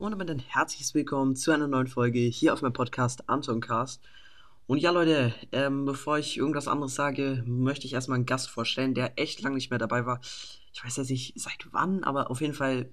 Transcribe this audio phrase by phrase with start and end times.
[0.00, 4.00] Und damit ein herzliches Willkommen zu einer neuen Folge hier auf meinem Podcast Antoncast.
[4.68, 8.94] Und ja, Leute, ähm, bevor ich irgendwas anderes sage, möchte ich erstmal einen Gast vorstellen,
[8.94, 10.20] der echt lange nicht mehr dabei war.
[10.72, 12.88] Ich weiß jetzt nicht seit wann, aber auf jeden Fall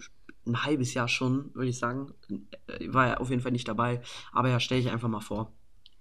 [0.47, 2.11] ein halbes Jahr schon, würde ich sagen.
[2.65, 4.01] Äh, War er auf jeden Fall nicht dabei.
[4.31, 5.53] Aber ja, stelle ich einfach mal vor.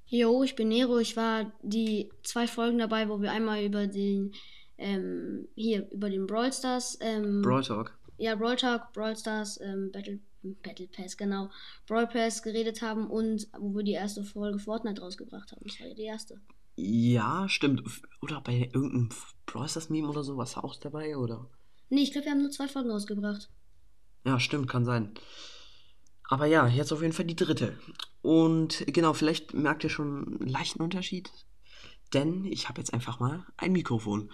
[0.06, 0.96] Jo, ich bin Nero.
[0.96, 4.32] Ich war die zwei Folgen dabei, wo wir einmal über den,
[4.78, 7.94] ähm, hier, über den Brawl Stars, ähm, Brawl Talk.
[8.16, 10.18] ja, Brawl Talk, Brawl Stars, ähm, Battle,
[10.62, 11.50] Battle Pass, genau,
[11.86, 15.62] Brawl Pass geredet haben und wo wir die erste Folge Fortnite rausgebracht haben.
[15.64, 16.40] Das war ja die erste.
[16.76, 17.82] Ja, stimmt.
[18.20, 19.08] Oder bei irgendeinem
[19.46, 21.48] Brawl Stars Meme oder so, du auch dabei, oder?
[21.88, 23.48] Nee, ich glaube, wir haben nur zwei Folgen rausgebracht.
[24.24, 25.14] Ja, stimmt, kann sein.
[26.28, 27.78] Aber ja, jetzt auf jeden Fall die dritte.
[28.22, 31.30] Und genau, vielleicht merkt ihr schon einen leichten Unterschied.
[32.14, 34.30] Denn ich habe jetzt einfach mal ein Mikrofon.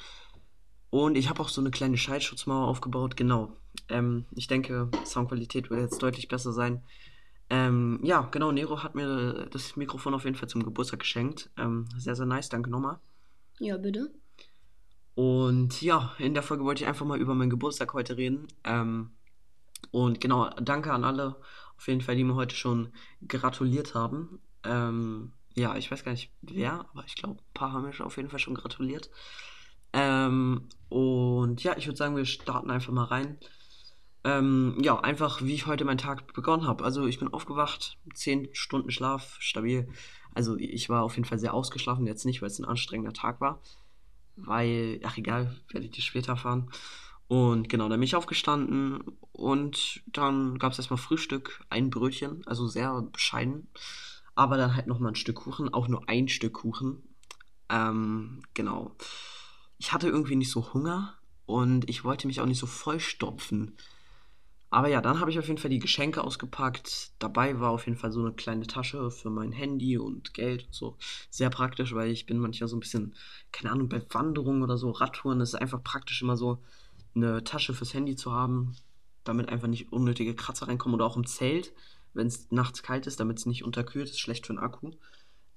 [0.90, 3.16] Und ich habe auch so eine kleine Schallschutzmauer aufgebaut.
[3.16, 3.56] Genau.
[3.88, 6.82] Ähm, ich denke, Soundqualität wird jetzt deutlich besser sein.
[7.48, 11.50] Ähm, ja, genau, Nero hat mir das Mikrofon auf jeden Fall zum Geburtstag geschenkt.
[11.56, 12.98] Ähm, sehr, sehr nice, danke nochmal.
[13.58, 14.12] Ja, bitte.
[15.14, 18.47] Und ja, in der Folge wollte ich einfach mal über meinen Geburtstag heute reden.
[18.64, 19.10] Ähm,
[19.91, 21.36] und genau, danke an alle,
[21.77, 22.92] auf jeden Fall, die mir heute schon
[23.27, 24.41] gratuliert haben.
[24.64, 28.06] Ähm, ja, ich weiß gar nicht wer, aber ich glaube, ein paar haben mir schon
[28.06, 29.10] auf jeden Fall schon gratuliert.
[29.92, 33.38] Ähm, und ja, ich würde sagen, wir starten einfach mal rein.
[34.22, 36.84] Ähm, ja, einfach wie ich heute meinen Tag begonnen habe.
[36.84, 39.88] Also ich bin aufgewacht, 10 Stunden Schlaf, stabil.
[40.34, 43.41] Also ich war auf jeden Fall sehr ausgeschlafen, jetzt nicht, weil es ein anstrengender Tag
[43.41, 43.60] war.
[44.36, 46.70] Weil, ach egal, werde ich dir später erfahren.
[47.28, 52.66] Und genau, dann bin ich aufgestanden und dann gab es erstmal Frühstück, ein Brötchen, also
[52.66, 53.69] sehr bescheiden.
[54.34, 57.02] Aber dann halt nochmal ein Stück Kuchen, auch nur ein Stück Kuchen.
[57.69, 58.97] Ähm, genau.
[59.81, 61.14] Ich hatte irgendwie nicht so Hunger
[61.47, 63.78] und ich wollte mich auch nicht so vollstopfen.
[64.69, 67.12] Aber ja, dann habe ich auf jeden Fall die Geschenke ausgepackt.
[67.19, 70.75] Dabei war auf jeden Fall so eine kleine Tasche für mein Handy und Geld und
[70.75, 70.97] so.
[71.31, 73.15] Sehr praktisch, weil ich bin manchmal so ein bisschen,
[73.53, 76.62] keine Ahnung, bei Wanderungen oder so, Radtouren, ist einfach praktisch immer so,
[77.15, 78.77] eine Tasche fürs Handy zu haben,
[79.25, 81.72] damit einfach nicht unnötige Kratzer reinkommen oder auch im Zelt,
[82.12, 84.91] wenn es nachts kalt ist, damit es nicht unterkühlt, ist schlecht für den Akku.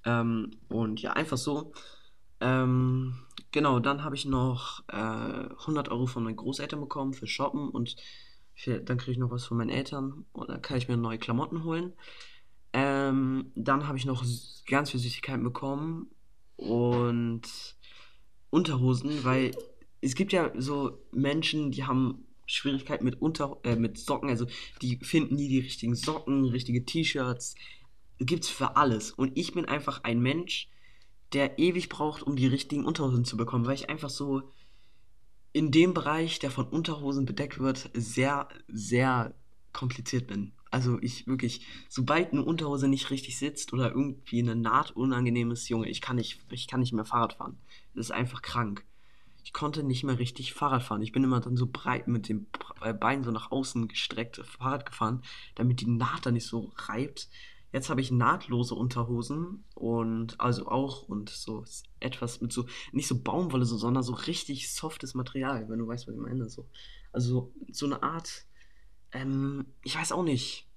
[0.06, 1.74] Ähm, und ja, einfach so.
[2.40, 3.16] Ähm,
[3.54, 7.96] genau, dann habe ich noch äh, 100 Euro von meinen Großeltern bekommen für Shoppen und
[8.54, 11.18] für, dann kriege ich noch was von meinen Eltern und dann kann ich mir neue
[11.18, 11.94] Klamotten holen.
[12.74, 14.26] Ähm, dann habe ich noch
[14.68, 16.08] ganz viel Süßigkeiten bekommen
[16.58, 17.44] und
[18.50, 19.52] Unterhosen, weil
[20.02, 24.46] es gibt ja so Menschen, die haben Schwierigkeiten mit, Unter äh, mit Socken, also
[24.82, 27.56] die finden nie die richtigen Socken, richtige T-Shirts.
[28.20, 29.12] Gibt's für alles.
[29.12, 30.70] Und ich bin einfach ein Mensch,
[31.34, 34.44] der ewig braucht, um die richtigen Unterhosen zu bekommen, weil ich einfach so
[35.52, 39.34] in dem Bereich, der von Unterhosen bedeckt wird, sehr, sehr
[39.72, 40.54] kompliziert bin.
[40.72, 45.70] Also ich wirklich, sobald eine Unterhose nicht richtig sitzt oder irgendwie eine Naht unangenehm ist,
[45.70, 47.60] Junge, ich kann nicht, ich kann nicht mehr Fahrrad fahren.
[47.94, 48.84] Das ist einfach krank.
[49.44, 51.04] Ich konnte nicht mehr richtig Fahrrad fahren.
[51.04, 52.48] Ich bin immer dann so breit mit dem
[53.00, 55.22] Bein so nach außen gestreckt Fahrrad gefahren,
[55.54, 57.30] damit die Naht da nicht so reibt.
[57.74, 61.66] Jetzt habe ich nahtlose Unterhosen und also auch und so
[62.00, 66.08] etwas mit so, nicht so Baumwolle, so, sondern so richtig softes Material, wenn du weißt,
[66.08, 66.48] was ich meine.
[66.50, 66.70] So.
[67.12, 68.46] Also so eine Art,
[69.12, 70.70] ähm, ich weiß auch nicht.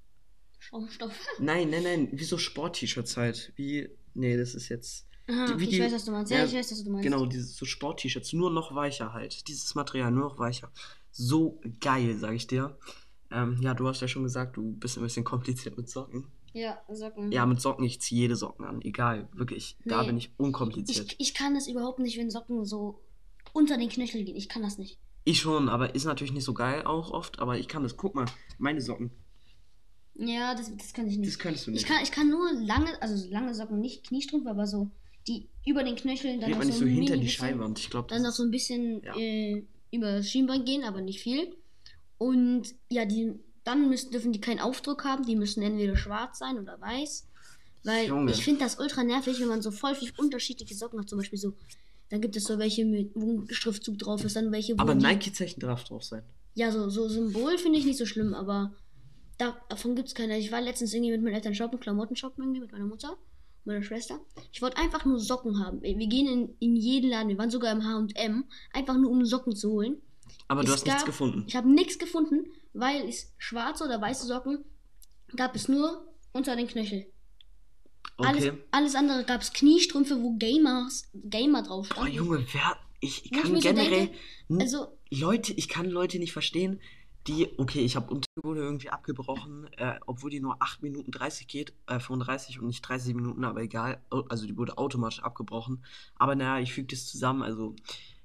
[0.58, 1.12] Schaumstoff.
[1.38, 3.52] Nein, nein, nein, wie so Sport-T-Shirts halt.
[3.56, 5.06] Wie, nee, das ist jetzt.
[5.28, 6.32] Aha, Die- ich die- weiß, was du meinst.
[6.32, 7.04] Ja, ja, ich weiß, was du meinst.
[7.04, 9.46] Genau, diese so Sport-T-Shirts, nur noch weicher halt.
[9.48, 10.72] Dieses Material, nur noch weicher.
[11.12, 12.78] So geil, sag ich dir.
[13.30, 16.26] Ähm, ja, du hast ja schon gesagt, du bist ein bisschen kompliziert mit Socken.
[16.56, 17.30] Ja, Socken.
[17.32, 18.80] Ja, mit Socken, ich ziehe jede Socken an.
[18.82, 19.76] Egal, wirklich.
[19.84, 20.06] Da Nee.
[20.08, 21.12] bin ich unkompliziert.
[21.18, 23.00] ich, ich kann das überhaupt nicht, wenn Socken so
[23.52, 24.36] unter den Knöchel gehen.
[24.36, 24.98] Ich kann das nicht.
[25.24, 27.96] Ich schon, aber ist natürlich nicht so geil auch oft, aber ich kann das.
[27.96, 28.24] Guck mal,
[28.58, 29.10] meine Socken.
[30.14, 31.28] Ja, das, das kann ich nicht.
[31.30, 31.86] Das könntest du Ich nicht.
[31.86, 34.90] kann, ich kann nur lange, also lange Socken, nicht Kniestrümpfe, aber so,
[35.28, 37.26] die über den Knöcheln dann Geht noch man nicht so, so ein hinter mini die
[37.26, 37.78] bisschen, Scheinwand.
[37.80, 39.14] Ich glaube, Dann noch so ein bisschen Ja.
[39.16, 41.54] äh, über das Schienbein gehen, aber nicht viel.
[42.18, 43.34] Und ja, die,
[43.66, 45.24] dann müssen, dürfen die keinen Aufdruck haben.
[45.26, 47.26] Die müssen entweder schwarz sein oder weiß.
[47.84, 48.32] Weil Junge.
[48.32, 51.08] ich finde das ultra nervig, wenn man so voll viel unterschiedliche Socken hat.
[51.08, 51.52] Zum Beispiel so,
[52.08, 54.94] dann gibt es so welche mit, wo ein Schriftzug drauf ist, dann welche, wo aber
[54.94, 56.22] Nike-Zeichen darf drauf sein.
[56.54, 58.72] Ja, so, so Symbol finde ich nicht so schlimm, aber
[59.38, 60.38] da, davon gibt es keine.
[60.38, 63.16] Ich war letztens irgendwie mit meinen Eltern shoppen, Klamotten shoppen irgendwie mit meiner Mutter,
[63.64, 64.18] meiner Schwester.
[64.52, 65.82] Ich wollte einfach nur Socken haben.
[65.82, 69.54] Wir gehen in, in jeden Laden, wir waren sogar im H&M, einfach nur um Socken
[69.54, 69.96] zu holen.
[70.48, 71.44] Aber du Es hast nichts gab- gefunden.
[71.46, 72.46] Ich habe nichts gefunden,
[72.78, 74.64] weil es schwarze oder weiße Socken
[75.34, 77.06] gab es nur unter den Knöchel.
[78.18, 78.58] Alles, Okay.
[78.70, 82.12] alles andere gab es Kniestrümpfe, wo Gamers, Gamer drauf Boah, standen.
[82.14, 82.76] Junge, wer.
[83.00, 83.90] Ich ich kann so generell.
[84.08, 84.14] denke,
[84.48, 86.80] n- Also, Leute, ich kann Leute nicht verstehen.
[87.26, 91.72] Die, okay, ich habe Untergrund irgendwie abgebrochen, äh, obwohl die nur 8 Minuten 30 geht,
[91.88, 94.00] äh, 35 und nicht 30 Minuten, aber egal.
[94.10, 95.84] Au- Also die wurde automatisch abgebrochen.
[96.14, 97.74] Aber naja, ich füge das zusammen, also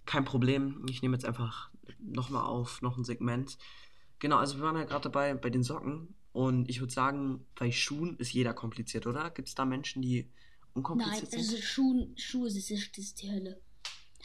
[0.05, 0.85] kein Problem.
[0.89, 1.69] Ich nehme jetzt einfach
[1.99, 3.57] nochmal auf, noch ein Segment.
[4.21, 7.71] Genau, also wir waren ja gerade dabei bei den Socken und ich würde sagen, bei
[7.71, 9.31] Schuhen ist jeder kompliziert, oder?
[9.31, 10.31] Gibt es da Menschen, die Nein,
[10.75, 11.63] unkompliziert also sind?
[11.63, 13.59] Schuhe, Schuhe das ist, das ist die Hölle.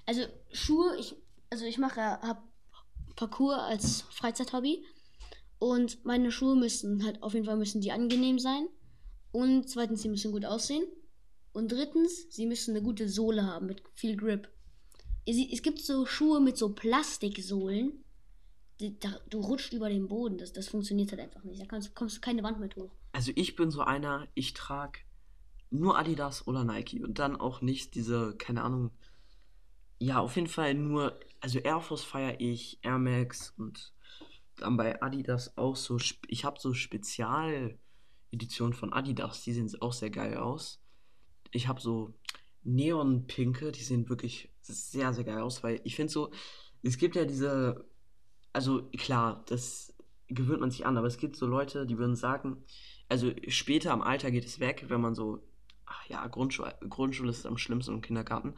[0.04, 0.20] Also
[0.52, 1.16] Schuhe, ich,
[1.48, 2.46] also ich mache, hab
[3.16, 4.84] Parkour als Freizeithobby
[5.58, 8.68] und meine Schuhe müssen halt auf jeden Fall müssen die angenehm sein
[9.32, 10.84] und zweitens sie müssen gut aussehen
[11.54, 14.46] und drittens sie müssen eine gute Sohle haben mit viel Grip.
[15.24, 18.04] Es gibt so Schuhe mit so Plastiksohlen,
[18.80, 21.60] die, da, du rutscht über den Boden, das, das funktioniert halt einfach nicht.
[21.60, 22.90] Da kannst, kommst du keine Wand mit hoch.
[23.12, 25.00] Also ich bin so einer, ich trage
[25.70, 28.90] nur Adidas oder Nike und dann auch nicht diese, keine Ahnung,
[29.98, 33.92] ja, auf jeden Fall nur, also Air Force feiere ich, Air Max und
[34.56, 40.10] dann bei Adidas auch so, ich habe so Spezialeditionen von Adidas, die sehen auch sehr
[40.10, 40.80] geil aus.
[41.50, 42.14] Ich habe so
[42.64, 46.30] Neon-Pinke, die sehen wirklich sehr, sehr geil aus, weil ich finde so,
[46.82, 47.86] es gibt ja diese,
[48.56, 49.94] also klar, das
[50.28, 52.64] gewöhnt man sich an, aber es gibt so Leute, die würden sagen,
[53.06, 55.46] also später im Alter geht es weg, wenn man so,
[55.84, 58.54] ach ja, Grundschule, Grundschule ist am schlimmsten im Kindergarten,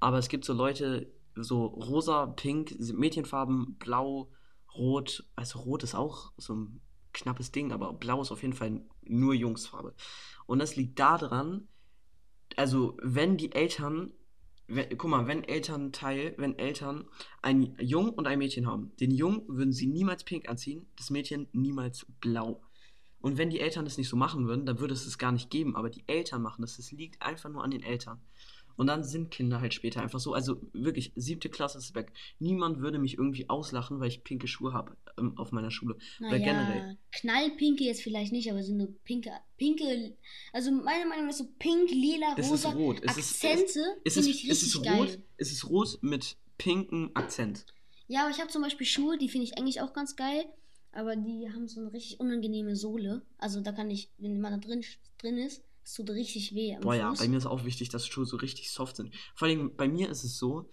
[0.00, 4.32] aber es gibt so Leute, so rosa, pink, Mädchenfarben, blau,
[4.74, 6.80] rot, also rot ist auch so ein
[7.12, 9.94] knappes Ding, aber blau ist auf jeden Fall nur Jungsfarbe.
[10.46, 11.68] Und das liegt daran,
[12.56, 14.10] also wenn die Eltern,
[14.68, 17.08] wenn, guck mal, wenn Elternteil, wenn Eltern
[17.42, 21.48] ein Jung und ein Mädchen haben, den Jungen würden sie niemals pink anziehen, das Mädchen
[21.52, 22.62] niemals blau.
[23.20, 25.50] Und wenn die Eltern das nicht so machen würden, dann würde es es gar nicht
[25.50, 28.20] geben, aber die Eltern machen das, es liegt einfach nur an den Eltern.
[28.78, 32.12] Und dann sind Kinder halt später einfach so, also wirklich, siebte Klasse ist weg.
[32.38, 35.96] Niemand würde mich irgendwie auslachen, weil ich pinke Schuhe habe ähm, auf meiner Schule.
[36.20, 36.82] Oder generell.
[36.82, 40.16] Naja, knallpinke jetzt vielleicht nicht, aber so eine pinke, pinke,
[40.52, 43.00] also meine Meinung ist so pink, lila, Es rosa ist rot.
[43.02, 45.00] Es ist, Akzente es, es ist, ich es richtig ist geil.
[45.00, 45.18] rot.
[45.38, 47.66] Es ist rot mit pinkem Akzent.
[48.06, 50.44] Ja, aber ich habe zum Beispiel Schuhe, die finde ich eigentlich auch ganz geil,
[50.92, 53.22] aber die haben so eine richtig unangenehme Sohle.
[53.38, 54.84] Also da kann ich, wenn man da drin,
[55.18, 57.18] drin ist, es tut richtig weh Boah ja, Fuß.
[57.20, 59.14] bei mir ist auch wichtig, dass Schuhe so richtig soft sind.
[59.34, 60.68] Vor allem bei mir ist es so,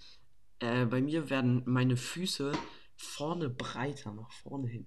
[0.60, 2.52] äh, bei mir werden meine Füße
[2.98, 4.86] vorne breiter, nach vorne hin.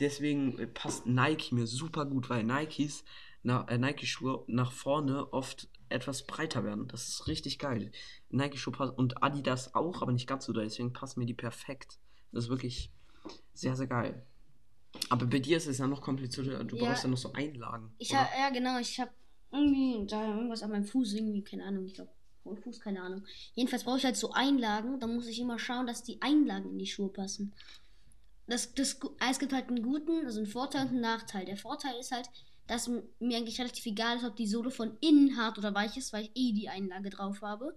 [0.00, 3.04] Deswegen äh, passt Nike mir super gut, weil Nikes,
[3.44, 6.88] na, äh, Nike-Schuhe nach vorne oft etwas breiter werden.
[6.88, 7.92] Das ist richtig geil.
[8.30, 10.64] Nike-Schuhe passen und Adidas auch, aber nicht ganz so doll.
[10.64, 11.98] Deswegen passen mir die perfekt.
[12.32, 12.90] Das ist wirklich
[13.54, 14.26] sehr, sehr geil.
[15.10, 16.64] Aber bei dir ist es ja noch komplizierter.
[16.64, 16.86] Du Ja.
[16.86, 17.94] brauchst ja noch so Einlagen.
[17.98, 19.10] Ich habe, ja genau, ich habe
[19.52, 22.10] irgendwie da irgendwas an meinem Fuß, irgendwie, keine Ahnung, ich glaube,
[22.56, 23.24] Fuß, keine Ahnung.
[23.54, 26.78] Jedenfalls brauche ich halt so Einlagen, da muss ich immer schauen, dass die Einlagen in
[26.78, 27.52] die Schuhe passen.
[28.46, 28.98] Das, das,
[29.28, 31.44] es gibt halt einen guten, also einen Vorteil und einen Nachteil.
[31.44, 32.30] Der Vorteil ist halt,
[32.66, 36.12] dass mir eigentlich relativ egal ist, ob die Sohle von innen hart oder weich ist,
[36.12, 37.76] weil ich eh die Einlage drauf habe.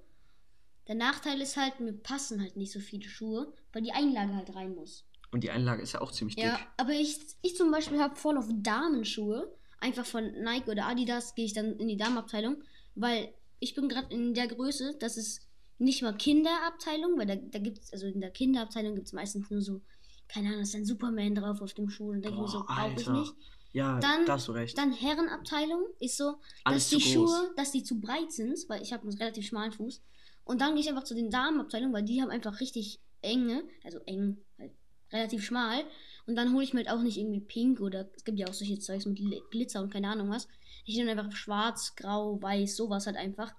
[0.87, 4.55] Der Nachteil ist halt, mir passen halt nicht so viele Schuhe, weil die Einlage halt
[4.55, 5.05] rein muss.
[5.31, 6.45] Und die Einlage ist ja auch ziemlich dick.
[6.45, 9.53] Ja, aber ich, ich zum Beispiel habe voll auf Damenschuhe.
[9.81, 12.63] Einfach von Nike oder Adidas gehe ich dann in die Damenabteilung,
[12.95, 15.41] weil ich bin gerade in der Größe, das ist
[15.79, 19.49] nicht mal Kinderabteilung, weil da, da gibt es, also in der Kinderabteilung gibt es meistens
[19.49, 19.81] nur so,
[20.27, 22.11] keine Ahnung, ist ein Superman drauf auf dem Schuh.
[22.11, 23.33] Und denke ich mir so, brauche ich nicht.
[23.73, 24.77] Ja, Dann- da hast du recht.
[24.77, 27.13] Dann Herrenabteilung ist so, Alles dass die groß.
[27.13, 30.01] Schuhe, dass die zu breit sind, weil ich habe einen relativ schmalen Fuß.
[30.43, 33.99] Und dann gehe ich einfach zu den Damenabteilungen, weil die haben einfach richtig enge, also
[34.05, 34.71] eng, halt
[35.11, 35.83] relativ schmal.
[36.27, 38.53] Und dann hole ich mir halt auch nicht irgendwie pink oder es gibt ja auch
[38.53, 40.47] solche Zeugs mit Gl- Glitzer und keine Ahnung was.
[40.85, 43.53] Ich nehme einfach schwarz, grau, weiß, sowas halt einfach.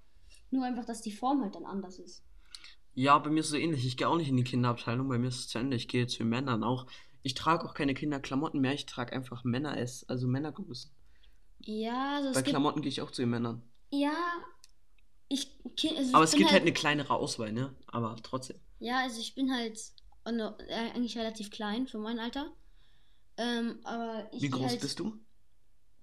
[0.50, 2.22] Nur einfach, dass die Form halt dann anders ist.
[2.94, 3.86] Ja, bei mir ist es so ähnlich.
[3.86, 5.08] Ich gehe auch nicht in die Kinderabteilung.
[5.08, 5.76] Bei mir ist es zu Ende.
[5.76, 6.86] Ich gehe zu den Männern auch.
[7.22, 8.74] Ich trage auch keine Kinderklamotten mehr.
[8.74, 10.90] Ich trage einfach Männer-S, also Männergrößen.
[11.60, 12.42] Ja, also Bei.
[12.42, 13.62] Klamotten gehe ich auch zu den Männern.
[13.90, 14.12] Ja.
[15.28, 15.48] Ich,
[15.96, 17.74] also Aber ich es gibt halt eine kleinere Auswahl, ne?
[17.86, 18.58] Aber trotzdem.
[18.80, 19.80] Ja, also ich bin halt
[20.24, 22.52] äh, eigentlich relativ klein für mein Alter.
[23.36, 25.18] Ähm, aber ich Wie groß halt, bist du?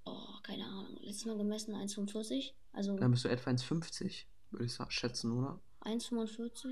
[0.06, 0.98] Oh, keine Ahnung.
[1.02, 2.54] Letztes Mal gemessen 1,45.
[2.74, 5.60] Also Dann bist du etwa 1,50, würde ich sa- schätzen, oder?
[5.82, 6.68] 1,45.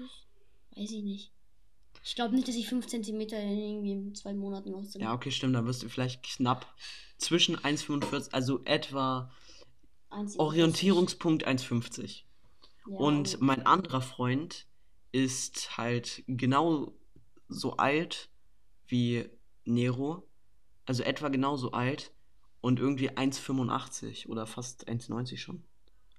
[0.76, 1.32] Weiß ich nicht.
[2.04, 5.02] Ich glaube nicht, dass ich 5 cm in irgendwie in zwei Monaten noch sind.
[5.02, 5.56] Ja, okay, stimmt.
[5.56, 6.66] Dann wirst du vielleicht knapp
[7.18, 9.32] zwischen 1,45, also etwa
[10.10, 10.40] 1,47.
[10.40, 12.24] Orientierungspunkt 1,50.
[12.88, 14.68] Ja, Und mein anderer Freund
[15.12, 16.94] ist halt genau
[17.48, 18.30] so alt
[18.88, 19.30] wie
[19.66, 20.28] Nero.
[20.86, 22.12] Also etwa genauso alt.
[22.62, 25.64] Und irgendwie 1,85 oder fast 1,90 schon.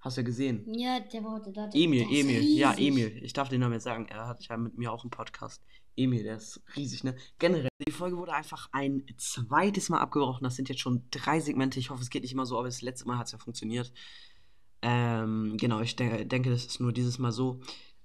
[0.00, 0.64] Hast du ja gesehen.
[0.73, 1.68] Ja, der war heute da.
[1.73, 2.87] Emil, Emil, ja, riesig.
[2.87, 3.25] Emil.
[3.25, 4.06] Ich darf den Namen jetzt sagen.
[4.06, 5.62] Er hat ja mit mir auch einen Podcast.
[5.97, 7.16] Emil, der ist riesig, ne?
[7.40, 10.44] Generell, die Folge wurde einfach ein zweites Mal abgebrochen.
[10.44, 11.80] Das sind jetzt schon drei Segmente.
[11.80, 13.92] Ich hoffe, es geht nicht immer so, aber das letzte Mal hat es ja funktioniert.
[14.82, 17.61] Ähm, genau, ich denke, denke, das ist nur dieses Mal so.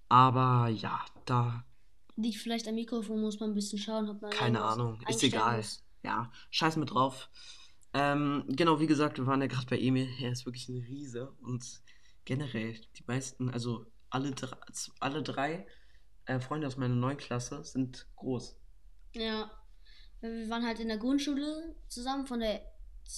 [0.10, 1.64] Aber ja, da,
[2.16, 4.32] Liegt vielleicht am Mikrofon, muss man ein bisschen schauen, ob man.
[4.32, 5.58] keine Ahnung, ist egal.
[5.58, 5.84] muss.
[6.04, 7.30] Ja, scheiß mit drauf.
[7.94, 10.10] Ähm, genau, wie gesagt, wir waren ja gerade bei Emil.
[10.20, 11.82] Er ist wirklich ein Riese und
[12.26, 14.58] generell, die meisten, also alle drei,
[15.00, 15.68] alle drei
[16.26, 18.56] äh, Freunde aus meiner neuen Klasse sind groß.
[19.14, 19.52] Ja.
[20.22, 22.62] Wir waren halt in der Grundschule zusammen, von der,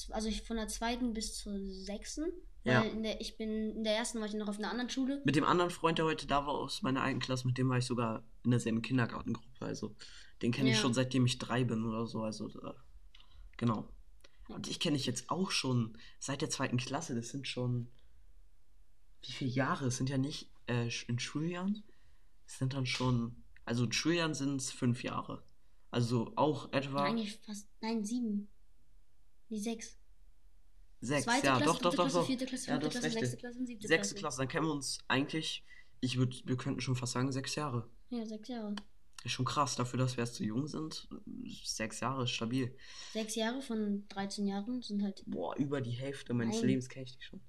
[0.09, 2.25] also von der zweiten bis zur sechsten.
[2.65, 2.83] Ja.
[2.83, 5.21] Der, ich bin, in der ersten war ich noch auf einer anderen Schule.
[5.23, 7.77] Mit dem anderen Freund, der heute da war aus meiner alten Klasse, mit dem war
[7.77, 9.65] ich sogar in derselben Kindergartengruppe.
[9.65, 9.95] Also
[10.41, 10.81] den kenne ich Ja.
[10.81, 12.23] schon seitdem ich drei bin oder so.
[12.23, 12.73] Also äh,
[13.57, 13.87] genau.
[14.47, 17.15] Und ich kenne ich jetzt auch schon seit der zweiten Klasse.
[17.15, 17.87] Das sind schon
[19.21, 19.87] wie viele Jahre?
[19.87, 21.83] Es sind ja nicht äh, in Schuljahren.
[22.47, 25.43] Es sind dann schon, also in Schuljahren sind es fünf Jahre.
[25.91, 28.49] Also auch etwa Eigentlich fast, nein, sieben.
[29.49, 29.97] Die sechs.
[31.05, 31.23] Sechs.
[31.25, 32.25] Zweite ja, Klasse, doch, doch, doch, Klasse, doch.
[32.27, 33.13] vierte Klasse, Ja, Klasse, recht.
[33.19, 34.21] sechste Klasse siebte Sechste Klasse.
[34.21, 35.63] Klasse, dann kennen wir uns eigentlich.
[36.01, 37.89] Ich würde, wir könnten schon fast sagen sechs Jahre.
[38.09, 38.75] Ja, sechs Jahre.
[39.23, 41.07] Ist schon krass, dafür, dass wir erst so jung sind.
[41.63, 42.75] Sechs Jahre ist stabil.
[43.13, 45.23] Sechs Jahre von 13 Jahren sind halt.
[45.25, 46.67] Boah, über die Hälfte meines Nein.
[46.67, 47.41] Lebens kenne ich dich schon.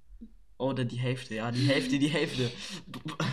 [0.58, 2.50] Oder die Hälfte, ja, die Hälfte, die Hälfte.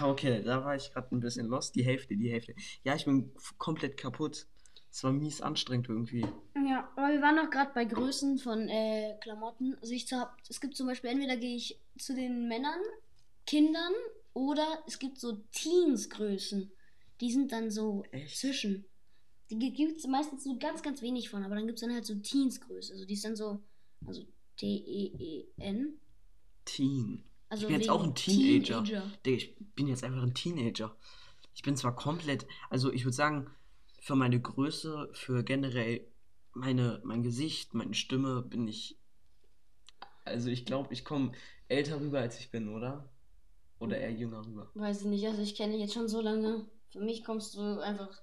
[0.01, 1.73] Okay, da war ich gerade ein bisschen lost.
[1.75, 2.53] Die Hälfte, die Hälfte.
[2.83, 4.45] Ja, ich bin komplett kaputt.
[4.93, 6.21] Es war mies anstrengend irgendwie.
[6.53, 9.75] Ja, aber wir waren noch gerade bei Größen von äh, Klamotten.
[9.81, 12.79] Also ich hab, es gibt zum Beispiel, entweder gehe ich zu den Männern,
[13.47, 13.91] Kindern
[14.33, 16.71] oder es gibt so Teens-Größen.
[17.21, 18.37] Die sind dann so Echt?
[18.37, 18.85] zwischen.
[19.49, 22.05] Die gibt es meistens nur ganz, ganz wenig von, aber dann gibt es dann halt
[22.05, 22.93] so Teens-Größe.
[22.93, 23.63] Also die ist dann so,
[24.05, 24.21] also
[24.57, 25.97] T-E-E-N.
[26.65, 27.23] Teen.
[27.49, 28.83] Also ich bin jetzt auch ein Teenager.
[28.83, 29.11] Teenager.
[29.25, 30.95] Ich bin jetzt einfach ein Teenager.
[31.55, 33.49] Ich bin zwar komplett, also ich würde sagen,
[34.03, 36.05] für meine Größe, für generell
[36.51, 38.97] meine, mein Gesicht, meine Stimme bin ich.
[40.25, 41.31] Also ich glaube, ich komme
[41.69, 43.09] älter rüber, als ich bin, oder?
[43.79, 44.69] Oder eher jünger rüber.
[44.75, 46.65] Weiß ich nicht, also ich kenne dich jetzt schon so lange.
[46.89, 48.21] Für mich kommst du einfach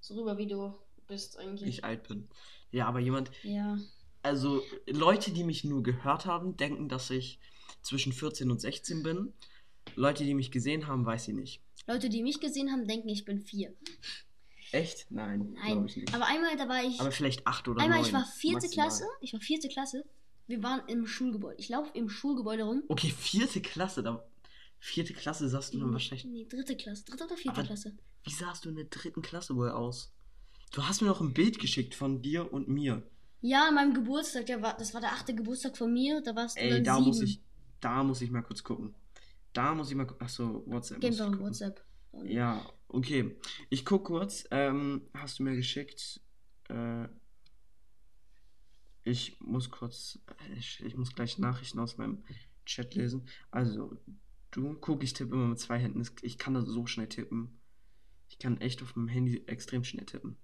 [0.00, 0.74] so rüber, wie du
[1.06, 1.68] bist Wie eigentlich.
[1.70, 2.28] ich alt bin.
[2.70, 3.78] Ja, aber jemand, Ja.
[4.22, 7.38] also Leute, die mich nur gehört haben, denken, dass ich
[7.80, 9.32] zwischen 14 und 16 bin.
[9.96, 11.62] Leute, die mich gesehen haben, weiß ich nicht.
[11.86, 13.74] Leute, die mich gesehen haben, denken, ich bin vier.
[14.74, 15.06] Echt?
[15.10, 15.72] Nein, Nein.
[15.72, 16.14] glaube ich nicht.
[16.14, 17.00] Aber einmal, da war ich.
[17.00, 18.06] Aber vielleicht 8 oder einmal, 9.
[18.08, 18.86] ich war vierte maximal.
[18.88, 19.04] Klasse.
[19.20, 20.04] Ich war vierte Klasse.
[20.46, 21.56] Wir waren im Schulgebäude.
[21.58, 22.82] Ich laufe im Schulgebäude rum.
[22.88, 24.02] Okay, vierte Klasse.
[24.02, 24.24] Da,
[24.78, 26.24] vierte Klasse sahst du dann wahrscheinlich.
[26.26, 27.04] Nee, dritte Klasse.
[27.04, 27.96] Dritte oder vierte Aber- Klasse?
[28.24, 30.12] Wie sahst du in der dritten Klasse wohl aus?
[30.72, 33.02] Du hast mir noch ein Bild geschickt von dir und mir.
[33.42, 34.46] Ja, an meinem Geburtstag.
[34.46, 36.20] Der war, das war der achte Geburtstag von mir.
[36.22, 37.06] Da warst du Ey, dann da sieben.
[37.06, 37.40] muss ich.
[37.80, 38.94] Da muss ich mal kurz gucken.
[39.52, 40.06] Da muss ich mal.
[40.18, 41.00] Achso, WhatsApp.
[41.00, 41.46] Geh muss ich einfach auf gucken.
[41.46, 41.84] WhatsApp.
[42.24, 43.36] Ja, okay.
[43.70, 44.46] Ich guck kurz.
[44.50, 46.20] Ähm, hast du mir geschickt?
[46.68, 47.08] Äh,
[49.04, 50.18] ich muss kurz.
[50.56, 52.24] Ich, ich muss gleich Nachrichten aus meinem
[52.64, 53.28] Chat lesen.
[53.50, 53.96] Also,
[54.50, 56.02] du guck, ich tippe immer mit zwei Händen.
[56.22, 57.60] Ich kann das so schnell tippen.
[58.28, 60.36] Ich kann echt auf meinem Handy extrem schnell tippen.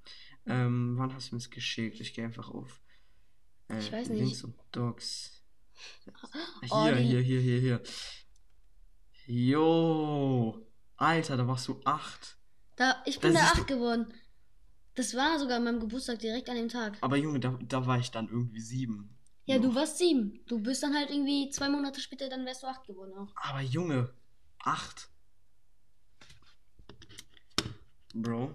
[0.46, 2.00] Ähm, wann hast du mir das geschickt?
[2.00, 2.80] Ich gehe einfach auf.
[3.68, 4.20] Äh, Ich weiß nicht.
[4.20, 5.42] Links und Docs.
[6.04, 6.12] Hier,
[6.70, 7.82] Oh, die- hier, hier, hier, hier.
[9.26, 10.66] Jo.
[10.96, 12.36] Alter, da warst du acht.
[12.80, 14.06] Da, ich bin Da da siehst acht geworden.
[14.94, 16.96] Das war sogar an meinem Geburtstag direkt an dem Tag.
[17.02, 19.18] Aber Junge, da, da war ich dann irgendwie sieben.
[19.44, 19.74] Ja, du Noch.
[19.74, 20.40] warst sieben.
[20.46, 23.28] Du bist dann halt irgendwie zwei Monate später, dann wärst du acht geworden auch.
[23.36, 24.14] Aber Junge,
[24.60, 25.10] acht.
[28.14, 28.50] Bro.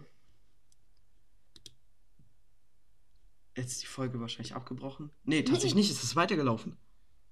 [3.56, 5.12] Jetzt ist die Folge wahrscheinlich abgebrochen.
[5.24, 5.82] Nee, tatsächlich Nee.
[5.82, 5.92] nicht.
[5.92, 6.78] Es ist weitergelaufen.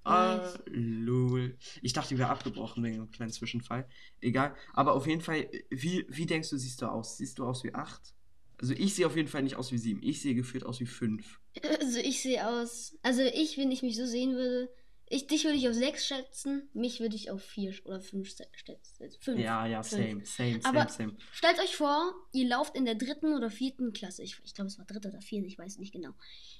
[0.05, 0.59] Ah, Nice.
[0.67, 1.57] lol.
[1.81, 3.87] Ich dachte, die wäre abgebrochen wegen einem kleinen Zwischenfall.
[4.21, 4.55] Egal.
[4.73, 7.17] Aber auf jeden Fall, wie, wie denkst du, siehst du aus?
[7.17, 8.13] Siehst du aus wie acht?
[8.57, 10.01] Also ich sehe auf jeden Fall nicht aus wie sieben.
[10.03, 11.39] Ich sehe gefühlt aus wie fünf.
[11.79, 12.97] Also ich sehe aus.
[13.01, 14.69] Also ich, wenn ich mich so sehen würde,
[15.13, 19.09] ich, dich würde ich auf sechs schätzen, mich würde ich auf vier oder fünf schätzen.
[19.19, 19.39] Fünf.
[19.39, 20.01] Ja, ja, Fünf.
[20.01, 21.15] same, same, same, Aber- same.
[21.31, 24.23] Stellt euch vor, ihr lauft in der dritten oder vierten Klasse.
[24.23, 26.11] Ich, ich glaube, es war dritte oder vierte, ich weiß nicht genau.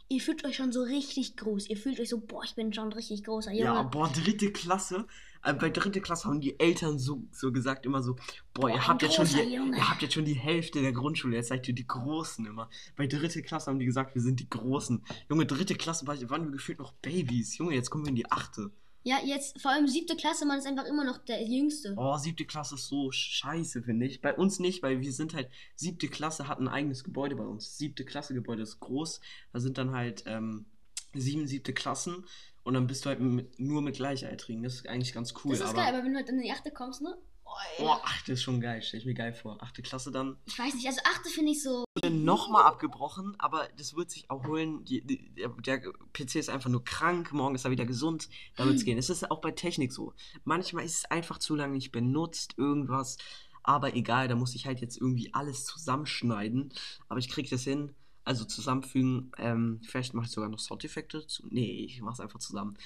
[0.10, 1.70] Ihr fühlt euch schon so richtig groß.
[1.70, 3.64] Ihr fühlt euch so, boah, ich bin schon richtig großer Junge.
[3.66, 5.08] Ja, boah, dritte Klasse.
[5.44, 8.16] Äh, bei dritte Klasse haben die Eltern so, so gesagt immer so,
[8.54, 9.76] boah, ihr habt jetzt schon die, Junge.
[9.78, 12.70] ihr habt jetzt schon die Hälfte der Grundschule, jetzt seid ihr die Großen immer.
[12.96, 15.04] Bei dritte Klasse haben die gesagt, wir sind die Großen.
[15.30, 17.58] Junge, dritte Klasse war- waren wir gefühlt noch Babys.
[17.58, 18.72] Junge, jetzt kommen wir in die achte.
[19.06, 21.94] Ja, jetzt vor allem siebte Klasse, man ist einfach immer noch der Jüngste.
[21.98, 24.22] Oh, siebte Klasse ist so scheiße, finde ich.
[24.22, 27.78] Bei uns nicht, weil wir sind halt, siebte Klasse hat ein eigenes Gebäude bei uns.
[27.78, 29.20] Siebte Klasse Gebäude ist groß.
[29.52, 30.68] Da sind dann halt ähm,
[31.14, 32.24] sieben siebte Klassen
[32.64, 34.64] und dann bist du halt mit, nur mit Gleichaltrigen.
[34.64, 35.52] Das ist eigentlich ganz cool.
[35.52, 37.18] das ist aber geil, aber wenn du halt in die achte kommst, ne?
[37.46, 39.62] Oh, Boah, achte ist schon geil, stell ich mir geil vor.
[39.62, 40.38] Achte Klasse dann.
[40.46, 41.84] Ich weiß nicht, also achte finde ich so.
[41.96, 44.84] Wurde nochmal abgebrochen, aber das wird sich auch holen.
[44.86, 45.82] Die, die, der, der
[46.14, 48.98] PC ist einfach nur krank, morgen ist er wieder gesund, da wird es gehen.
[48.98, 50.14] Es ist auch bei Technik so.
[50.46, 53.18] Manchmal ist es einfach zu lange nicht benutzt, irgendwas.
[53.62, 56.74] Aber egal, da muss ich halt jetzt irgendwie alles zusammenschneiden.
[57.08, 57.94] Aber ich krieg das hin.
[58.26, 59.32] Also zusammenfügen.
[59.38, 61.28] Ähm, vielleicht mache ich sogar noch Soundeffekte.
[61.28, 62.78] Zu nee, ich mache es einfach zusammen.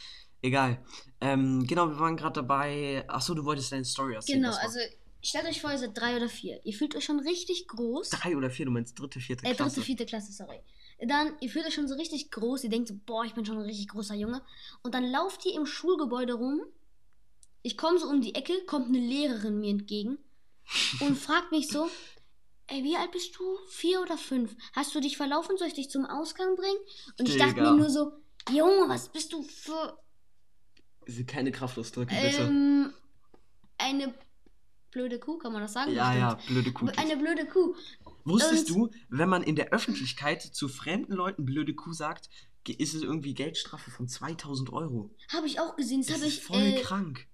[0.41, 0.83] Egal.
[1.21, 3.03] Ähm, genau, wir waren gerade dabei.
[3.07, 4.41] Achso, du wolltest deine Story erzählen.
[4.41, 4.79] Genau, also
[5.21, 6.59] stellt euch vor, ihr seid drei oder vier.
[6.63, 8.09] Ihr fühlt euch schon richtig groß.
[8.09, 9.75] Drei oder vier, du meinst dritte, vierte Äh, Klasse.
[9.75, 10.59] dritte, vierte Klasse, sorry.
[10.99, 12.63] Dann, ihr fühlt euch schon so richtig groß.
[12.63, 14.41] Ihr denkt so, boah, ich bin schon ein richtig großer Junge.
[14.81, 16.61] Und dann lauft ihr im Schulgebäude rum.
[17.61, 20.17] Ich komme so um die Ecke, kommt eine Lehrerin mir entgegen
[21.01, 21.89] und fragt mich so,
[22.67, 23.43] ey, wie alt bist du?
[23.69, 24.55] Vier oder fünf?
[24.73, 25.57] Hast du dich verlaufen?
[25.57, 26.77] Soll ich dich zum Ausgang bringen?
[27.19, 28.11] Und ich dachte mir nur so,
[28.51, 29.97] Junge, was bist du für
[31.25, 32.43] Keine Kraftausdrücke, bitte.
[32.43, 32.93] ähm,
[33.77, 34.13] eine
[34.91, 35.91] blöde Kuh, kann man das sagen?
[35.93, 36.53] ja, ja, Bestimmt.
[36.53, 36.87] blöde Kuh.
[36.97, 37.75] Eine blöde Kuh.
[38.25, 42.29] Wusstest und- du, wenn man in der Öffentlichkeit zu fremden Leuten blöde Kuh sagt,
[42.67, 45.09] ist es irgendwie Geldstrafe von 2000 Euro?
[45.31, 45.99] Habe ich auch gesehen.
[46.01, 47.25] Das, Das habe ist ich voll äh, krank.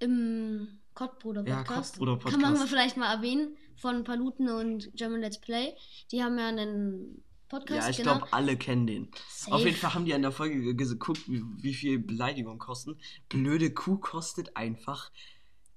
[0.00, 1.92] im Kottbruder Ja, Podcast.
[1.98, 2.68] Kottbruder Kann man Podcast.
[2.70, 5.74] vielleicht mal erwähnen von Paluten und German Let's Play.
[6.12, 7.82] Die haben ja einen Podcast.
[7.84, 8.18] Ja, ich genau.
[8.18, 9.10] glaube, alle kennen den.
[9.28, 9.52] Safe.
[9.56, 13.00] Auf jeden Fall haben die in der Folge ge- geguckt, wie, wie viel Beleidigungen kosten.
[13.28, 15.10] Blöde Kuh kostet einfach.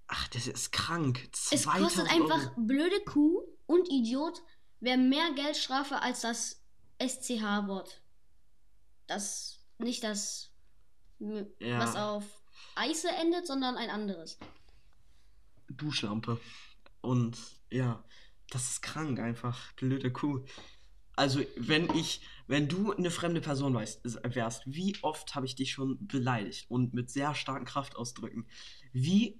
[0.08, 1.28] Ach, das ist krank.
[1.32, 2.62] Es 2000 kostet einfach Euro.
[2.68, 4.42] blöde Kuh und Idiot
[4.82, 6.62] wäre mehr Geldstrafe als das
[7.02, 8.02] SCH-Wort.
[9.08, 10.52] Das nicht das,
[11.20, 11.80] Ja.
[11.80, 12.24] was auf
[12.76, 14.38] Eise endet, sondern ein anderes.
[15.70, 16.40] Duschlampe.
[17.04, 17.38] Und
[17.70, 18.04] ja,
[18.50, 19.74] das ist krank einfach.
[19.74, 20.44] Blöde Kuh.
[21.16, 24.02] Also, wenn ich, wenn du eine fremde Person weißt,
[24.36, 28.48] wärst, wie oft habe ich dich schon beleidigt und mit sehr starken Kraftausdrücken?
[28.94, 29.40] Wie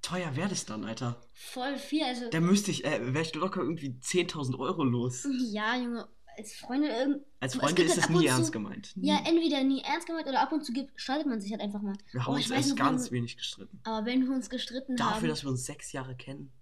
[0.00, 1.20] teuer wäre das dann, Alter?
[1.34, 2.04] Voll viel.
[2.04, 5.26] Also, Da müsste ich, äh, wäre ich locker irgendwie 10.000 Euro los.
[5.50, 7.24] ja, Junge, als Freunde irgend.
[7.40, 8.96] Als Es Freunde gibt ist halt das und nie zu- ernst gemeint.
[8.96, 9.08] Nie.
[9.08, 11.82] Ja, entweder nie ernst gemeint oder ab und zu gibt, streitet man sich halt einfach
[11.82, 11.96] mal.
[12.12, 13.80] wir haben uns erst ganz wenig gestritten.
[13.82, 15.28] Aber wenn wir uns gestritten Dafür, haben.
[15.30, 16.52] dass wir uns sechs Jahre kennen.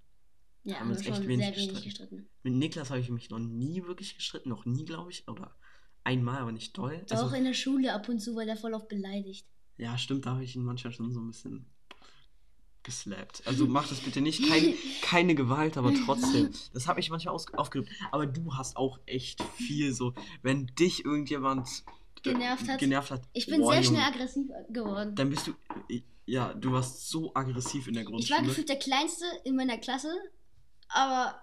[0.66, 1.82] Ja, haben wir uns echt wenig wenig gestritten.
[1.84, 2.28] gestritten.
[2.42, 4.48] Mit Niklas habe ich mich noch nie wirklich gestritten.
[4.50, 5.26] Noch nie, glaube ich.
[5.28, 5.54] Oder
[6.04, 7.02] einmal, aber nicht doll.
[7.08, 9.46] Doch Also, in der Schule ab und zu, weil der voll oft beleidigt.
[9.78, 11.66] ja, stimmt, da habe ich ihn manchmal schon so ein bisschen
[12.82, 13.42] geslappt.
[13.46, 14.48] Also mach das bitte nicht.
[14.48, 16.50] Kein, keine Gewalt, aber trotzdem.
[16.72, 17.90] Das hat mich manchmal aus- aufgeregt.
[18.12, 22.78] Aber du hast auch echt viel so, wenn dich irgendjemand äh, Genervt hat.
[22.80, 25.14] genervt hat Ich bin boah, sehr Junge, schnell aggressiv geworden.
[25.16, 25.54] Dann bist du.
[26.28, 28.42] Ja, du warst so aggressiv in der Ich war Grundschule.
[28.42, 30.12] gefühlt der Kleinste in meiner Klasse,
[30.88, 31.40] aber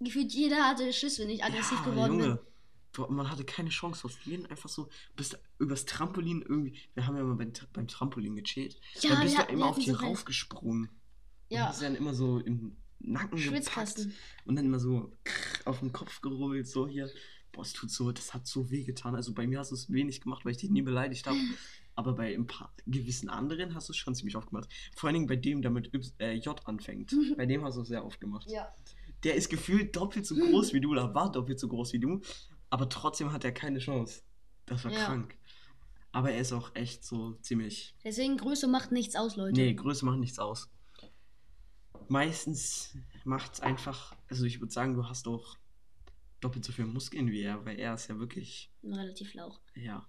[0.00, 2.36] gefühlt jeder hatte Schiss, wenn ich aggressiv ja, geworden Junge.
[2.36, 3.14] bin.
[3.16, 7.22] Man hatte keine Chance auf jeden einfach so, bist übers Trampolin irgendwie, wir haben ja
[7.22, 10.88] mal beim, beim Trampolin gechillt, Ja, dann bist du immer auf die so raufgesprungen.
[10.88, 14.08] Und Ja, hast dann immer so im Nacken gepackt
[14.44, 15.16] und dann immer so
[15.64, 17.10] auf den Kopf gerollt, so hier.
[17.52, 19.14] Boah, es tut so, das hat so weh getan.
[19.16, 21.38] Also bei mir hast du es wenig gemacht, weil ich dich nie beleidigt habe.
[22.00, 24.70] Aber bei ein paar gewissen anderen hast du es schon ziemlich oft gemacht.
[24.96, 27.12] Vor allen Dingen bei dem, der mit y, äh, J anfängt.
[27.36, 28.46] bei dem hast du es sehr oft gemacht.
[28.50, 28.74] Ja.
[29.22, 32.22] Der ist gefühlt doppelt so groß wie du oder war doppelt so groß wie du,
[32.70, 34.22] aber trotzdem hat er keine Chance.
[34.64, 35.04] Das war Ja.
[35.04, 35.36] krank.
[36.10, 37.94] Aber er ist auch echt so ziemlich.
[38.02, 39.60] Deswegen Größe macht nichts aus, Leute.
[39.60, 40.70] Nee, Größe macht nichts aus.
[42.08, 45.56] Meistens macht es einfach, also ich würde sagen, du hast auch
[46.40, 49.60] doppelt so viele Muskeln wie er, weil er ist ja wirklich, Relativ lauch.
[49.74, 50.08] ja.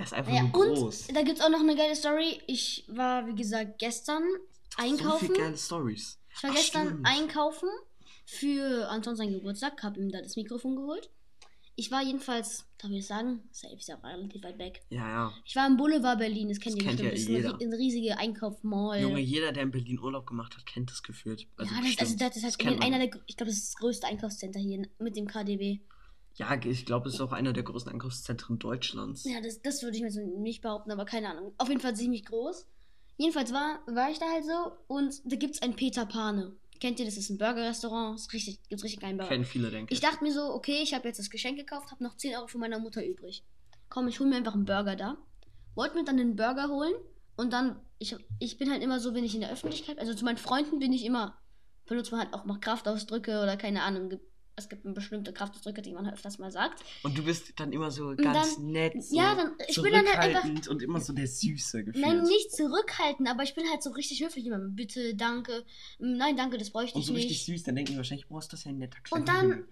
[0.00, 1.08] Er ist einfach Ja, nur groß.
[1.08, 2.40] und da gibt es auch noch eine geile Story.
[2.46, 4.22] Ich war, wie gesagt, gestern
[4.78, 5.26] So einkaufen.
[5.28, 6.18] viele geile Stories.
[6.34, 7.06] Ich war Ach, gestern stimmt.
[7.06, 7.68] einkaufen
[8.24, 11.10] für Anton seinen Geburtstag, habe ihm da das Mikrofon geholt.
[11.76, 13.42] Ich war jedenfalls, darf ich das sagen?
[13.52, 14.80] Safe ist ja relativ weit weg.
[14.90, 15.32] Ja, ja.
[15.44, 17.38] Ich war im Boulevard Berlin, das kennt Das ihr kennt bestimmt.
[17.38, 19.00] ja das ist eine, riesige Einkaufsmall.
[19.02, 21.46] Junge, jeder, der in Berlin Urlaub gemacht hat, kennt das gefühlt.
[21.56, 22.86] Also ja, das, also das ist halt kennt man.
[22.94, 25.78] einer der, ich glaube, das ist das größte Einkaufscenter hier mit dem KDW.
[26.34, 29.24] Ja, ich glaube, es ist auch einer der größten Einkaufszentren Deutschlands.
[29.24, 31.52] Ja, das, das würde ich mir so nicht behaupten, aber keine Ahnung.
[31.58, 32.66] Auf jeden Fall ziemlich groß.
[33.18, 36.52] Jedenfalls war, war ich da halt so und da gibt es ein Peter Pane.
[36.80, 38.18] Kennt ihr, das ist ein Burger-Restaurant.
[38.18, 39.28] Ist richtig, gibt's richtig geilen Burger.
[39.28, 42.02] Kennen viele, denke Ich dachte mir so, okay, ich habe jetzt das Geschenk gekauft, habe
[42.02, 43.44] noch 10 Euro von meiner Mutter übrig.
[43.90, 45.18] Komm, ich hole mir einfach einen Burger da.
[45.74, 46.94] Wollte mir dann den Burger holen
[47.36, 50.24] und dann, ich, ich bin halt immer so, wenn ich in der Öffentlichkeit, also zu
[50.24, 51.36] meinen Freunden bin ich immer,
[51.86, 54.29] benutzt man halt auch mal Kraftausdrücke oder keine Ahnung, gibt-
[54.60, 56.82] es gibt bestimmte Kraftausdrücke, die man halt öfters mal sagt.
[57.02, 60.06] Und du bist dann immer so ganz dann- nett, so ja, dann- ich bin dann
[60.06, 62.06] halt einfach- zurückhaltend und immer so der Süße gefühlt.
[62.06, 64.58] Nein, nicht zurückhalten, aber ich bin halt so richtig höflich immer.
[64.58, 65.64] Bitte, danke.
[65.98, 67.46] Mm, Nein, danke, das bräuchte Und ich so richtig nicht.
[67.46, 69.64] süß, dann denken die wahrscheinlich, boah, ist das ja ein netter kleiner Und dann,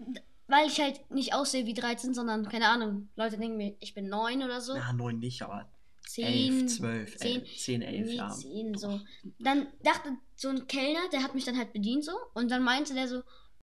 [0.47, 4.09] weil ich halt nicht aussehe wie 13, sondern, keine Ahnung, Leute denken mir, ich bin
[4.09, 4.75] 9 oder so.
[4.75, 5.69] Na, neun nicht, aber
[6.07, 8.31] 10, 11, 12, 10, 11, 10, 11, nee, ja.
[8.31, 8.99] 10 so.
[9.39, 12.95] Dann dachte so ein Kellner, der hat mich dann halt bedient so und dann meinte
[12.95, 13.21] der so,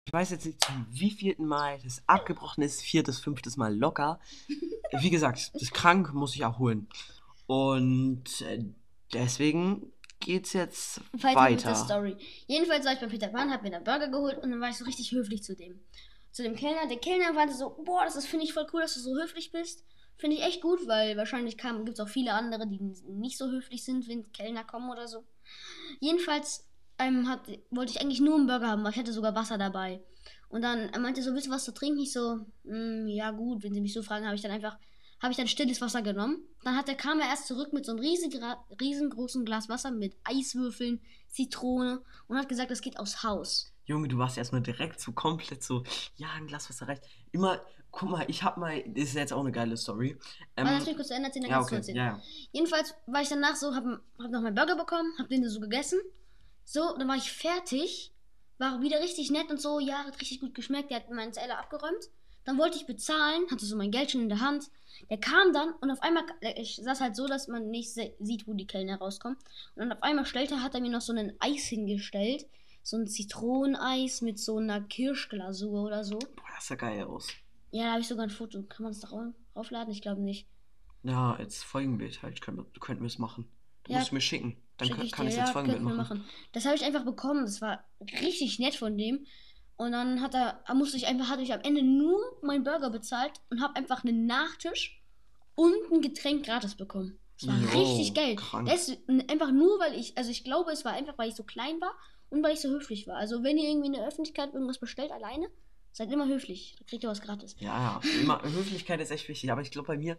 [0.04, 4.20] Ich weiß jetzt nicht zum wievielten Mal das abgebrochen ist, viertes, fünftes Mal locker.
[5.00, 6.88] Wie gesagt, das krank muss ich erholen.
[7.46, 8.64] Und äh,
[9.12, 11.74] deswegen geht's jetzt weiter, mit der weiter.
[11.74, 12.16] Story.
[12.46, 14.76] Jedenfalls war ich bei Peter Pan, hab mir einen Burger geholt und dann war ich
[14.76, 15.80] so richtig höflich zu dem.
[16.30, 16.88] Zu dem Kellner.
[16.88, 19.84] Der Kellner war so, boah, das finde ich voll cool, dass du so höflich bist.
[20.16, 23.84] Finde ich echt gut, weil wahrscheinlich gibt es auch viele andere, die nicht so höflich
[23.84, 25.24] sind, wenn Kellner kommen oder so.
[26.00, 26.68] Jedenfalls
[27.02, 30.02] ähm, hat, wollte ich eigentlich nur einen Burger haben, weil ich hatte sogar Wasser dabei.
[30.48, 32.00] Und dann er meinte so, willst du was zu trinken?
[32.00, 34.76] Ich so, "Mm, ja gut, wenn sie mich so fragen, habe ich dann einfach,
[35.20, 36.38] habe ich dann stilles Wasser genommen.
[36.64, 38.42] Dann hat er, kam er erst zurück mit so einem riesigen,
[38.80, 43.72] riesengroßen Glas Wasser mit Eiswürfeln, Zitrone und hat gesagt, das geht aus Haus.
[43.84, 45.84] Junge, du warst erstmal direkt so komplett so,
[46.16, 47.02] ja, ein Glas Wasser reicht.
[47.32, 47.60] Immer,
[47.90, 50.18] guck mal, ich hab mal, das ist jetzt auch eine geile Story.
[50.56, 51.96] Ähm, Aber mich kurz zu Ende erzählen, dann ja, kannst du okay, erzählen.
[51.96, 52.22] ja, ja.
[52.52, 55.98] Jedenfalls war ich danach so, hab, hab noch meinen Burger bekommen, hab den so gegessen.
[56.64, 58.12] So, dann war ich fertig,
[58.59, 61.59] war wieder richtig nett und so, ja, hat richtig gut geschmeckt, der hat meinen Zeller
[61.59, 62.09] abgeräumt.
[62.44, 64.68] Dann wollte ich bezahlen, hatte so mein Geld schon in der Hand.
[65.11, 66.25] Der kam dann und auf einmal,
[66.57, 69.37] ich saß halt so, dass man nicht sieht, wo die Kellner rauskommen.
[69.38, 72.46] Und dann auf einmal stellte, hat er mir noch so ein Eis hingestellt.
[72.85, 76.18] So ein Zitroneneis mit so einer Kirschglasur oder so.
[76.18, 77.29] Boah, das sah geil aus.
[77.70, 78.62] Ja, da habe ich sogar ein Foto.
[78.64, 79.92] Kann man es da rau- raufladen?
[79.92, 80.46] Ich glaube nicht.
[81.05, 83.48] Ja, als Folgenbild halt, könnten wir es machen.
[83.85, 83.98] Du Ja.
[84.01, 84.57] musst mir schicken.
[84.88, 86.24] Dann kann, ich kann ich jetzt könnten wir machen.
[86.52, 87.44] Das habe ich einfach bekommen.
[87.44, 87.84] Das war
[88.20, 89.26] richtig nett von dem.
[89.76, 93.32] Und dann hat er, musste ich einfach, hatte ich am Ende nur meinen Burger bezahlt
[93.50, 95.02] und habe einfach einen Nachtisch
[95.54, 97.18] und ein Getränk gratis bekommen.
[97.40, 98.36] Das war Jo, richtig geil.
[98.36, 98.68] krank.
[98.68, 98.90] Das
[99.28, 101.92] einfach nur, weil ich, also ich glaube, es war einfach, weil ich so klein war
[102.30, 103.16] und weil ich so höflich war.
[103.16, 105.48] Also wenn ihr irgendwie in der Öffentlichkeit irgendwas bestellt alleine,
[105.92, 106.76] seid immer höflich.
[106.78, 107.56] Da kriegt ihr was gratis.
[107.58, 108.20] Ja, ja.
[108.20, 109.50] Immer, Höflichkeit ist echt wichtig.
[109.50, 110.16] Aber ich glaube bei mir,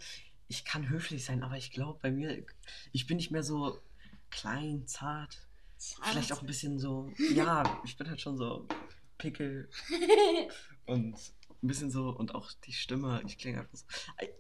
[0.48, 2.46] ich kann höflich sein, aber ich glaube bei mir,
[2.92, 3.80] ich bin nicht mehr so
[4.34, 5.48] klein, zart.
[6.04, 8.68] Vielleicht auch ein bisschen so, ja, ich bin halt schon so
[9.18, 9.70] Pickel
[10.86, 11.16] und
[11.62, 13.86] ein bisschen so und auch die Stimme, ich klinge einfach so.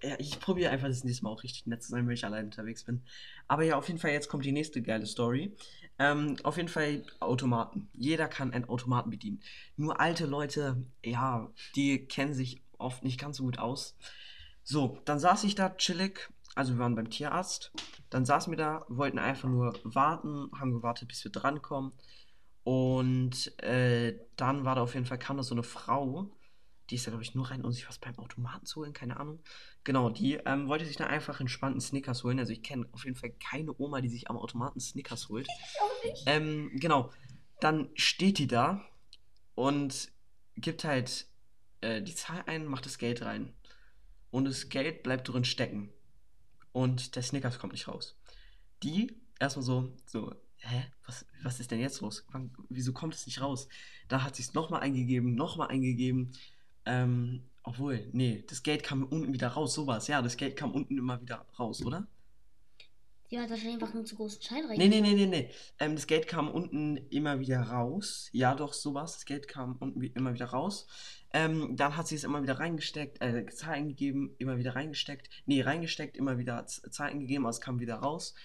[0.01, 2.45] Äh, Ich probiere einfach das nächste Mal auch richtig nett zu sein, wenn ich allein
[2.45, 3.03] unterwegs bin.
[3.47, 5.55] Aber ja, auf jeden Fall, jetzt kommt die nächste geile Story.
[5.99, 7.89] Ähm, auf jeden Fall Automaten.
[7.93, 9.41] Jeder kann einen Automaten bedienen.
[9.77, 13.95] Nur alte Leute, ja, die kennen sich oft nicht ganz so gut aus.
[14.63, 17.71] So, dann saß ich da chillig, also wir waren beim Tierarzt.
[18.09, 21.93] Dann saßen wir da, wollten einfach nur warten, haben gewartet, bis wir drankommen.
[22.63, 26.31] Und äh, dann war da auf jeden Fall, kam da so eine Frau,
[26.89, 29.19] die ist da, glaube ich, nur rein, um sich was beim Automaten zu holen, keine
[29.19, 29.39] Ahnung.
[29.83, 32.39] Genau, die ähm, wollte sich dann einfach entspannten Snickers holen.
[32.39, 35.47] Also ich kenne auf jeden Fall keine Oma, die sich am Automaten Snickers holt.
[35.47, 36.23] auch nicht.
[36.25, 37.11] Ähm, genau.
[37.59, 38.81] Dann steht die da
[39.55, 40.11] und
[40.55, 41.27] gibt halt
[41.81, 43.53] äh, die Zahl ein, macht das Geld rein.
[44.29, 45.92] Und das Geld bleibt drin stecken.
[46.73, 48.17] Und der Snickers kommt nicht raus.
[48.83, 50.83] Die erstmal so, so, hä?
[51.05, 52.25] Was, was ist denn jetzt los?
[52.31, 53.67] Wann, wieso kommt es nicht raus?
[54.07, 56.33] Da hat sie es nochmal eingegeben, nochmal eingegeben.
[56.85, 60.07] Ähm, obwohl, nee, das Geld kam unten wieder raus, sowas.
[60.07, 62.07] Ja, das Geld kam unten immer wieder raus, oder?
[63.33, 65.49] Die hat wahrscheinlich einfach einen zu großen Schein Nee, nee, nee, nee, nee.
[65.79, 68.29] Ähm, das Geld kam unten immer wieder raus.
[68.31, 69.13] Ja, doch, sowas.
[69.13, 70.85] Das Geld kam unten immer wieder raus.
[71.33, 75.31] Ähm, dann hat sie es immer wieder reingesteckt, äh, Zahl eingegeben, immer wieder reingesteckt.
[75.47, 78.35] Nee, reingesteckt, immer wieder Z- Zahl eingegeben, aber es kam wieder raus.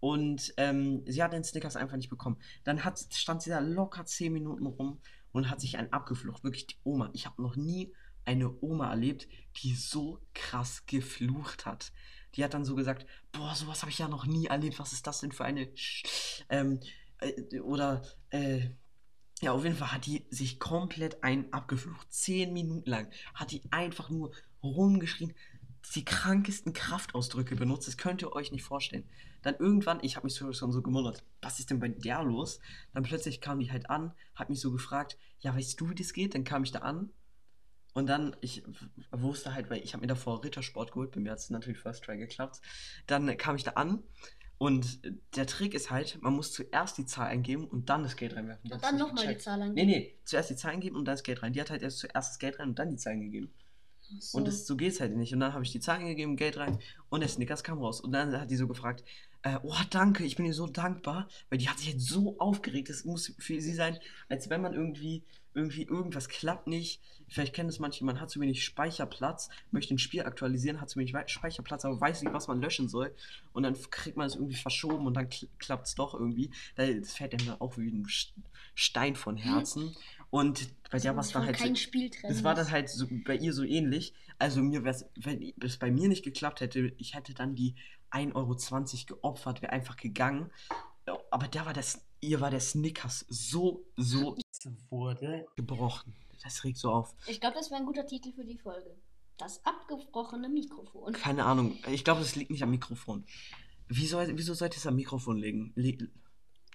[0.00, 2.38] Und ähm, sie hat den Snickers einfach nicht bekommen.
[2.64, 4.98] Dann hat, stand sie da locker 10 Minuten rum
[5.30, 6.42] und hat sich einen abgeflucht.
[6.42, 7.10] Wirklich die Oma.
[7.12, 7.92] Ich habe noch nie
[8.24, 9.28] eine Oma erlebt,
[9.62, 11.92] die so krass geflucht hat.
[12.34, 14.78] Die hat dann so gesagt, boah, sowas habe ich ja noch nie erlebt.
[14.78, 15.68] Was ist das denn für eine...
[15.76, 16.80] Sch ähm,
[17.20, 18.68] äh, oder, äh,
[19.40, 22.12] ja, auf jeden Fall hat die sich komplett einen abgeflucht.
[22.12, 25.32] Zehn Minuten lang hat die einfach nur rumgeschrien,
[25.94, 27.86] die krankesten Kraftausdrücke benutzt.
[27.86, 29.08] Das könnt ihr euch nicht vorstellen.
[29.42, 32.60] Dann irgendwann, ich habe mich schon so gewundert, was ist denn bei der los?
[32.92, 36.12] Dann plötzlich kam die halt an, hat mich so gefragt, ja, weißt du, wie das
[36.12, 36.34] geht?
[36.34, 37.10] Dann kam ich da an
[37.94, 38.62] und dann, ich
[39.10, 42.04] wusste halt, weil ich habe mir davor Rittersport geholt, bei mir hat es natürlich First
[42.04, 42.60] Try geklappt.
[43.06, 44.02] Dann kam ich da an
[44.58, 45.00] und
[45.36, 48.70] der Trick ist halt, man muss zuerst die Zahl eingeben und dann das Geld reinwerfen.
[48.72, 49.38] Und dann nochmal die.
[49.38, 49.90] Zahl Nee, angeben.
[49.90, 51.52] nee, zuerst die Zahl eingeben und dann das Geld rein.
[51.52, 53.50] Die hat halt erst zuerst das Geld rein und dann die Zahl eingegeben.
[54.20, 54.38] So.
[54.38, 55.32] Und das, so geht es halt nicht.
[55.34, 58.00] Und dann habe ich die Zahl eingegeben, Geld rein und der Snickers kam raus.
[58.00, 59.04] Und dann hat die so gefragt,
[59.42, 62.88] äh, oh danke, ich bin dir so dankbar, weil die hat sich jetzt so aufgeregt.
[62.88, 63.98] Das muss für sie sein,
[64.28, 65.22] als wenn man irgendwie,
[65.58, 67.00] irgendwie irgendwas klappt nicht.
[67.28, 70.98] Vielleicht kennen das manche, man hat zu wenig Speicherplatz, möchte ein Spiel aktualisieren, hat zu
[70.98, 73.14] wenig Speicherplatz, aber weiß nicht, was man löschen soll.
[73.52, 76.50] Und dann kriegt man es irgendwie verschoben und dann kl klappt es doch irgendwie.
[76.76, 78.32] Da- Das fällt einem dann auch wie ein St-
[78.74, 79.94] Stein von Herzen.
[80.30, 82.30] Und bei der war es dann halt kein so, Spieltrend.
[82.32, 84.14] das war dann halt so bei ihr so ähnlich.
[84.38, 87.74] Also mir wäre wenn es bei mir nicht geklappt hätte, ich hätte dann die
[88.10, 88.56] 1,20 Euro
[89.20, 90.50] geopfert, wäre einfach gegangen.
[91.30, 96.14] Aber da war das, ihr war der Snickers so, so es wurde gebrochen.
[96.42, 97.14] Das regt so auf.
[97.26, 98.96] Ich glaube, das wäre ein guter Titel für die Folge.
[99.36, 101.12] Das abgebrochene Mikrofon.
[101.12, 101.78] Keine Ahnung.
[101.92, 103.24] Ich glaube, das liegt nicht am Mikrofon.
[103.88, 105.72] Wieso, wieso sollte es am Mikrofon liegen?
[105.74, 105.98] Li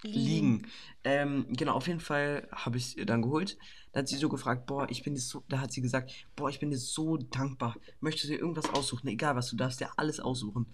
[0.05, 0.67] liegen.
[1.05, 3.57] Ähm, genau, auf jeden Fall habe ich es dann geholt.
[3.91, 6.49] Da hat sie so gefragt, boah, ich bin dir so, da hat sie gesagt, boah,
[6.49, 7.77] ich bin dir so dankbar.
[8.01, 9.07] Möchtest du dir irgendwas aussuchen?
[9.07, 10.67] Egal was, du darfst dir alles aussuchen.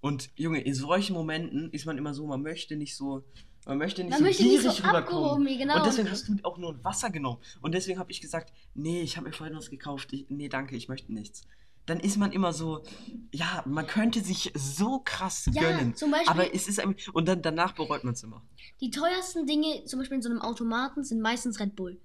[0.00, 3.24] Und Junge, in solchen Momenten ist man immer so, man möchte nicht so,
[3.66, 5.58] man möchte nicht Man so möchte nicht gierig so rüberkommen.
[5.58, 5.76] genau.
[5.78, 7.38] Und deswegen hast du auch nur ein Wasser genommen.
[7.62, 10.12] Und deswegen habe ich gesagt, nee, ich habe mir vorhin was gekauft.
[10.12, 11.42] Ich, nee, danke, ich möchte nichts.
[11.86, 12.82] Dann ist man immer so,
[13.30, 15.94] ja, man könnte sich so krass Ja, gönnen.
[15.94, 18.42] zum Beispiel- aber es ist ein, und dann danach bereut man es immer.
[18.80, 22.00] Die teuersten Dinge, zum Beispiel in so einem Automaten, sind meistens Red Bull.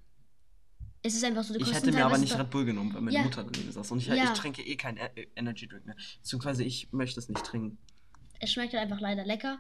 [1.02, 2.38] Es ist einfach so, die Ich hätte mir aber nicht.
[2.38, 3.24] Red Bull genommen, weil meine Ja.
[3.24, 3.90] Mutter daneben saß.
[3.92, 4.16] Und ich, Ja.
[4.16, 5.96] ich trinke eh keinen E- Energy Drink mehr.
[6.22, 7.78] Beziehungsweise ich möchte es nicht trinken.
[8.42, 9.60] Es schmeckt halt einfach leider lecker.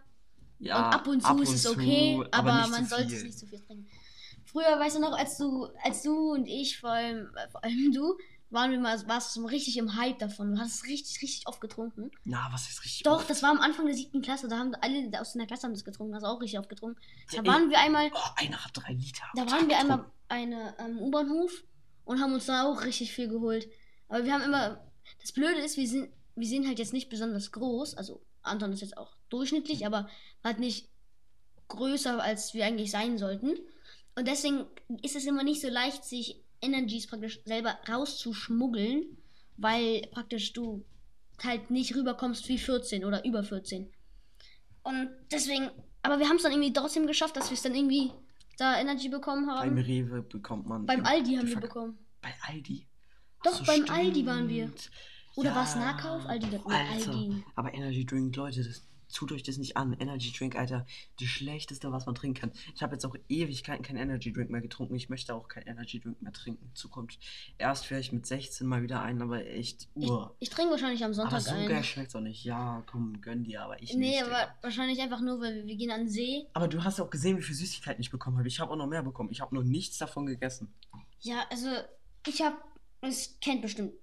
[0.59, 3.23] Ja, und ab und zu ist es zu, okay, aber, nicht man zu sollte es
[3.23, 3.87] nicht zu viel trinken.
[4.45, 8.17] Früher, weißt du noch, als du, als du und ich, vor allem, vor allem du,
[8.49, 10.55] waren wir mal, warst du richtig im Hype davon.
[10.55, 12.09] Du hast es richtig, richtig oft getrunken.
[12.23, 13.29] Na, was ist richtig Doch, oft?
[13.29, 14.47] das war am Anfang der siebten Klasse.
[14.47, 16.15] Da haben alle aus deiner Klasse haben das getrunken.
[16.15, 16.99] Hast auch richtig oft getrunken.
[17.31, 19.25] Da waren wir einmal, Oh, einer hat drei Liter.
[19.35, 21.63] da am waren wir einmal eine ähm, U-Bahnhof
[22.05, 23.69] und haben uns da auch richtig viel geholt.
[24.07, 24.83] Aber wir haben immer.
[25.21, 27.95] Das Blöde ist, wir sind, wir sind halt jetzt nicht besonders groß.
[27.95, 30.09] Also Anton ist jetzt auch durchschnittlich, aber
[30.43, 30.87] halt nicht
[31.67, 33.57] größer, als wir eigentlich sein sollten.
[34.15, 34.65] Und deswegen
[35.03, 39.17] ist es immer nicht so leicht, sich Energies praktisch selber rauszuschmuggeln,
[39.57, 40.83] weil praktisch du
[41.43, 43.89] halt nicht rüberkommst wie 14 oder über 14.
[44.83, 45.69] Und deswegen,
[46.01, 48.11] aber wir haben es dann irgendwie trotzdem geschafft, dass wir es dann irgendwie
[48.57, 49.77] da Energy bekommen Beim haben.
[49.77, 50.85] Rewe bekommt man.
[50.85, 51.97] Beim im- Aldi haben wir bekommen.
[52.21, 52.87] Bei Aldi?
[53.43, 54.69] Doch, beim Aldi waren wir.
[55.35, 56.25] Oder war's Nahkauf?
[56.25, 57.11] Aldi, Alter.
[57.11, 57.43] Aldi.
[57.55, 59.93] Aber Energy Drink, Leute, das tut euch das nicht an.
[59.99, 60.85] Energy Drink, Alter,
[61.19, 62.51] das Schlechteste, was man trinken kann.
[62.75, 64.93] Ich habe jetzt auch Ewigkeiten kein Energy Drink mehr getrunken.
[64.95, 67.17] Ich möchte auch kein Energy Drink mehr trinken in Zukunft.
[67.57, 70.35] Erst vielleicht mit 16 mal wieder ein, aber echt, Ich, uah.
[70.39, 71.67] ich trinke wahrscheinlich am Aber Sonntag so ein.
[71.67, 72.43] geil schmeckt's auch nicht.
[72.43, 74.21] Ja, komm, gönn dir, aber ich Nee, nicht.
[74.23, 74.55] aber Digga.
[74.61, 76.45] wahrscheinlich einfach nur, weil wir, wir gehen an den See.
[76.53, 78.47] Aber du hast auch gesehen, wie viel Süßigkeiten ich bekommen habe.
[78.47, 79.31] Ich habe auch noch mehr bekommen.
[79.31, 80.71] Ich habe noch nichts davon gegessen.
[81.21, 81.67] Ja, also
[82.27, 82.57] ich habe,
[83.01, 83.93] es kennt bestimmt,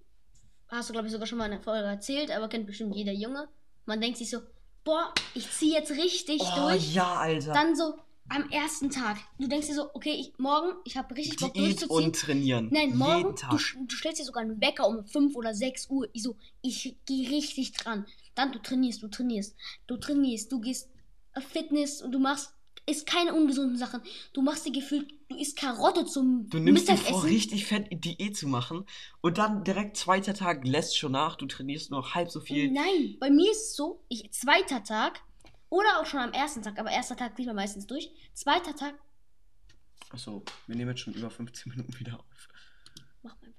[0.68, 3.12] hast du glaube ich sogar schon mal in der Folge erzählt, aber kennt bestimmt jeder
[3.12, 3.48] Junge.
[3.85, 4.40] Man denkt sich so,
[4.85, 6.94] boah, ich ziehe jetzt richtig Oh durch.
[6.94, 7.52] ja, Alter.
[7.52, 7.94] Dann so
[8.29, 9.18] am ersten Tag.
[9.38, 12.07] Du denkst dir so, okay, ich, morgen, ich habe richtig Bock Diät durchzuziehen.
[12.07, 12.68] und trainieren.
[12.72, 16.09] Nein, morgen, du, du stellst dir sogar einen Wecker um 5 oder 6 Uhr.
[16.12, 18.05] Ich so, ich gehe richtig dran.
[18.35, 19.55] Dann du trainierst, du trainierst,
[19.87, 20.88] du trainierst, du gehst
[21.35, 22.52] auf Fitness und du machst,
[22.88, 24.01] ist keine ungesunden Sachen.
[24.33, 28.37] Du machst dir gefühlt, du isst Karotte zum Du nimmst dir vor, richtig fett Diät
[28.37, 28.87] zu machen
[29.20, 32.70] und dann direkt zweiter Tag lässt schon nach, du trainierst nur noch halb so viel.
[32.70, 35.20] Nein, bei mir ist es so, ich, zweiter Tag
[35.68, 38.11] oder auch schon am ersten Tag, aber erster Tag kriegt man meistens durch.
[38.35, 38.94] Zweiter Tag,
[40.11, 42.49] Achso, wir nehmen jetzt schon über 15 Minuten wieder auf.
[43.25, 43.55] einfach keinen.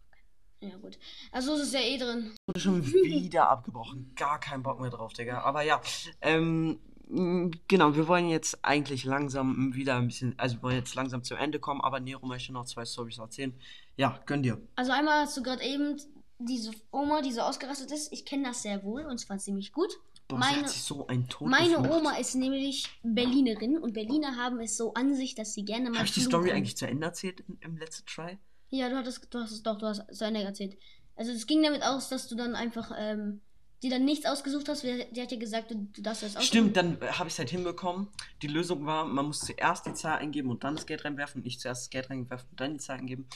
[0.71, 0.97] Ja, gut.
[1.31, 2.33] Also ist es ja eh drin.
[2.47, 4.13] Wurde schon wieder abgebrochen.
[4.15, 5.41] Gar keinen Bock mehr drauf, Digga.
[5.41, 5.81] Aber ja,
[6.21, 11.23] ähm, genau, wir wollen jetzt eigentlich langsam wieder ein bisschen, also wir wollen jetzt langsam
[11.23, 13.53] zum Ende kommen, aber Nero möchte noch zwei Storys erzählen.
[13.95, 14.61] Ja, gönn dir.
[14.75, 15.97] Also einmal hast du gerade eben
[16.39, 18.11] diese Oma, die so ausgerastet ist.
[18.13, 19.91] Ich kenne das sehr wohl und zwar ziemlich gut.
[20.27, 21.07] Boah, Meine- hat sich so
[21.41, 21.79] Meine.
[21.89, 25.97] Oma ist nämlich Berlinerin und Berliner haben es so an sich, dass sie gerne mal
[25.99, 26.19] Habe ich die.
[26.21, 28.37] Story eigentlich zu Ende erzählt im, im letzten Try?
[28.69, 30.77] Ja, du hattest, du hast es doch, du hast es zu Ende erzählt.
[31.15, 33.39] Also es ging damit aus, dass du dann einfach ähm,
[33.83, 34.83] dir dann nichts ausgesucht hast.
[34.83, 36.47] Die hat ja gesagt, du, du darfst das aussuchen.
[36.47, 38.07] Stimmt, dann habe ich es halt hinbekommen.
[38.41, 41.43] Die Lösung war, man muss zuerst die Zahl eingeben und dann das Geld reinwerfen.
[41.43, 43.27] Nicht zuerst das Geld reinwerfen und dann die Zahl eingeben.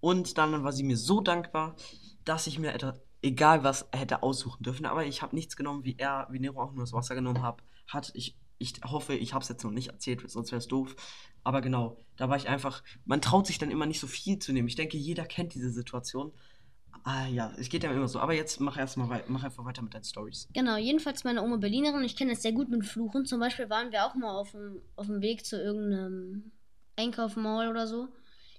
[0.00, 1.76] Und dann war sie mir so dankbar,
[2.24, 4.86] dass ich mir etwa, egal was hätte aussuchen dürfen.
[4.86, 7.62] Aber ich habe nichts genommen, wie er, wie Nero auch nur das Wasser genommen hab,
[7.86, 8.10] hat.
[8.14, 10.96] Ich, ich hoffe, ich habe es jetzt noch nicht erzählt, sonst wäre es doof.
[11.44, 14.52] Aber genau, da war ich einfach, man traut sich dann immer nicht so viel zu
[14.52, 14.68] nehmen.
[14.68, 16.32] Ich denke, jeder kennt diese Situation.
[17.04, 18.18] Ah ja, es geht ja immer so.
[18.18, 20.48] Aber jetzt mach erst mal wei- mach einfach weiter mit deinen Stories.
[20.52, 22.04] Genau, jedenfalls meine Oma Berlinerin.
[22.04, 23.24] Ich kenne das sehr gut mit Fluchen.
[23.26, 26.52] Zum Beispiel waren wir auch mal auf dem, auf dem Weg zu irgendeinem
[26.96, 28.08] Einkaufmall oder so.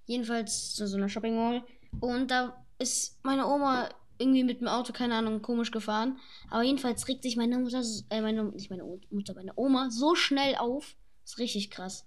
[0.06, 1.64] Jedenfalls zu so einer Shopping Mall.
[2.00, 6.18] Und da ist meine Oma irgendwie mit dem Auto, keine Ahnung, komisch gefahren.
[6.50, 10.56] Aber jedenfalls regt sich meine Mutter, äh, meine, nicht meine Mutter, meine Oma so schnell
[10.56, 10.96] auf.
[11.24, 12.06] ist richtig krass.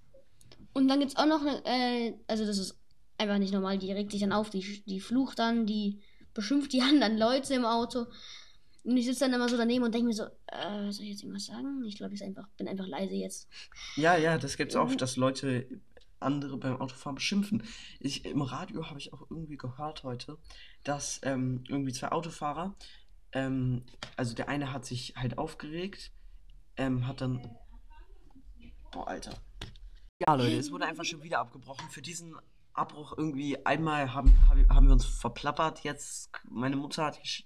[0.72, 2.76] Und dann gibt es auch noch eine, äh, also das ist
[3.18, 3.78] einfach nicht normal.
[3.78, 6.00] Die regt sich dann auf, die, die flucht dann, die
[6.34, 8.06] beschimpft die anderen Leute im Auto.
[8.84, 11.22] Und ich sitze dann immer so daneben und denke mir so, äh, soll ich jetzt
[11.22, 11.82] irgendwas sagen?
[11.86, 13.48] Ich glaube, ich einfach, bin einfach leise jetzt.
[13.96, 14.82] Ja, ja, das gibt's Mhm.
[14.82, 15.66] oft, dass Leute
[16.20, 17.62] andere beim Autofahren beschimpfen.
[18.00, 20.38] Ich, Im Radio habe ich auch irgendwie gehört heute,
[20.82, 22.74] dass ähm, irgendwie zwei Autofahrer,
[23.32, 23.84] ähm,
[24.16, 26.12] also der eine hat sich halt aufgeregt,
[26.76, 27.56] ähm, hat dann.
[28.92, 29.34] Boah, Alter.
[30.26, 31.88] Ja, Leute, es wurde einfach schon wieder abgebrochen.
[31.90, 32.36] Für diesen
[32.74, 34.36] Abbruch irgendwie einmal haben,
[34.68, 35.80] haben wir uns verplappert.
[35.80, 37.40] Jetzt, meine Mutter hat äh,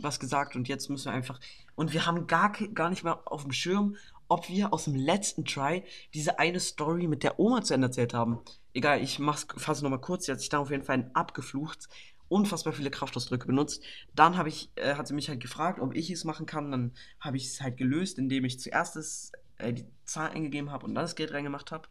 [0.00, 1.40] was gesagt und jetzt müssen wir einfach.
[1.74, 3.96] Und wir haben gar, gar nicht mehr auf dem Schirm,
[4.28, 8.14] ob wir aus dem letzten Try diese eine Story mit der Oma zu Ende erzählt
[8.14, 8.40] haben.
[8.74, 10.26] Egal, ich mach's, fasse nochmal kurz.
[10.26, 11.88] Sie hat sich dann auf jeden Fall abgeflucht,
[12.28, 13.82] unfassbar viele Kraftausdrücke benutzt.
[14.14, 16.70] Dann habe ich, äh, hat sie mich halt gefragt, ob ich es machen kann.
[16.70, 20.86] Dann habe ich es halt gelöst, indem ich zuerst das äh, die Zahl eingegeben habe
[20.86, 21.88] und dann das Geld reingemacht habe.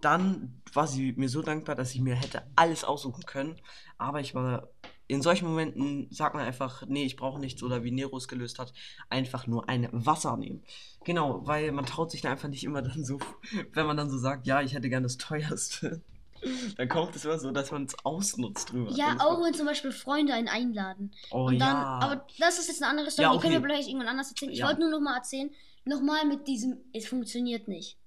[0.00, 3.60] Dann war sie mir so dankbar, dass ich mir hätte alles aussuchen können.
[3.98, 4.68] Aber ich war
[5.08, 8.58] in solchen Momenten, sagt man einfach, nee, ich brauche nichts oder wie Nero es gelöst
[8.58, 8.72] hat,
[9.10, 10.64] einfach nur ein Wasser nehmen.
[11.04, 13.18] Genau, weil man traut sich da einfach nicht immer dann so,
[13.72, 16.00] wenn man dann so sagt, ja, ich hätte gern das teuerste.
[16.76, 18.90] Dann kommt es immer so, dass man es ausnutzt drüber.
[18.90, 21.12] Ja, auch wenn zum Beispiel Freunde einen einladen.
[21.30, 21.98] Oh und dann, ja.
[22.02, 23.68] aber das ist jetzt eine andere Story, Ja, die können wir okay.
[23.68, 24.50] vielleicht irgendwann anders erzählen.
[24.50, 24.66] Ich Ja.
[24.66, 25.50] wollte nur noch mal erzählen,
[25.84, 27.98] nochmal mit diesem, es funktioniert nicht.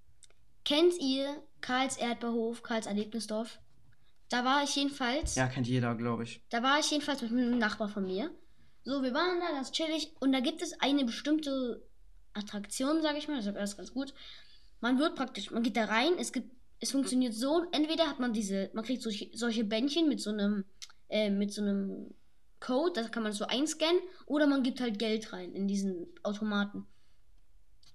[0.64, 3.60] Kennt ihr Karls Erdbeerhof, Karls Erlebnisdorf?
[4.30, 6.42] Da war ich jedenfalls, Ja, kennt jeder, glaube ich.
[6.50, 8.32] da war ich jedenfalls mit einem Nachbar von mir.
[8.84, 11.84] So, wir waren da ganz chillig und da gibt es eine bestimmte
[12.34, 14.14] Attraktion, sage ich mal, das ist ganz gut.
[14.82, 18.34] Man wird praktisch, man geht da rein, es gibt, es funktioniert so, entweder hat man
[18.34, 20.66] diese, man kriegt solche, solche Bändchen mit so einem,
[21.10, 22.14] äh, mit so einem
[22.60, 26.86] Code, das kann man so einscannen, oder man gibt halt Geld rein in diesen Automaten.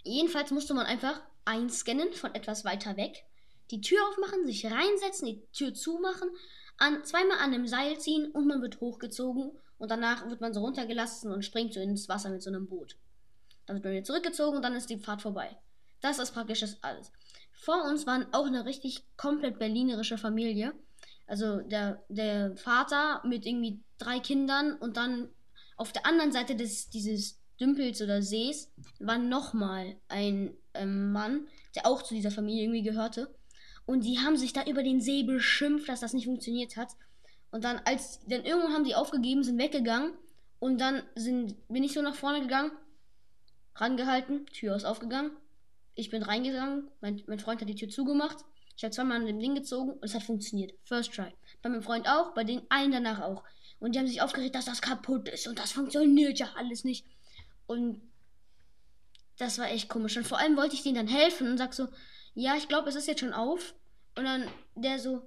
[0.02, 3.24] Jedenfalls musste man einfach einscannen von etwas weiter weg,
[3.70, 6.28] die Tür aufmachen, sich reinsetzen, die Tür zumachen,
[6.78, 10.60] an, zweimal an einem Seil ziehen und man wird hochgezogen und danach wird man so
[10.60, 12.96] runtergelassen und springt so ins Wasser mit so einem Boot.
[13.66, 15.56] Dann wird man wieder zurückgezogen und dann ist die Fahrt vorbei.
[16.00, 17.12] Das ist praktisch das alles.
[17.52, 20.72] Vor uns waren auch eine richtig komplett berlinerische Familie.
[21.26, 25.28] Also der, der Vater mit irgendwie drei Kindern und dann
[25.76, 31.86] auf der anderen Seite des, dieses Dümpels oder Sees war nochmal ein ähm, Mann, der
[31.86, 33.34] auch zu dieser Familie irgendwie gehörte.
[33.86, 36.92] Und die haben sich da über den See beschimpft, dass das nicht funktioniert hat.
[37.50, 40.12] Und dann, als, dann irgendwann haben die aufgegeben, sind weggegangen.
[40.58, 42.70] Und dann sind, bin ich so nach vorne gegangen,
[43.74, 45.32] rangehalten, Tür ist aufgegangen.
[45.94, 48.38] Ich bin reingegangen, mein, mein Freund hat die Tür zugemacht.
[48.76, 50.72] Ich habe zweimal an dem Ding gezogen und es hat funktioniert.
[50.84, 51.34] First try.
[51.60, 53.42] Bei meinem Freund auch, bei den allen danach auch.
[53.78, 57.04] Und die haben sich aufgeregt, dass das kaputt ist und das funktioniert ja alles nicht.
[57.70, 58.02] Und
[59.38, 60.16] das war echt komisch.
[60.16, 61.86] Und vor allem wollte ich denen dann helfen und sag so,
[62.34, 63.76] ja, ich glaube, es ist jetzt schon auf.
[64.16, 65.22] Und dann der so,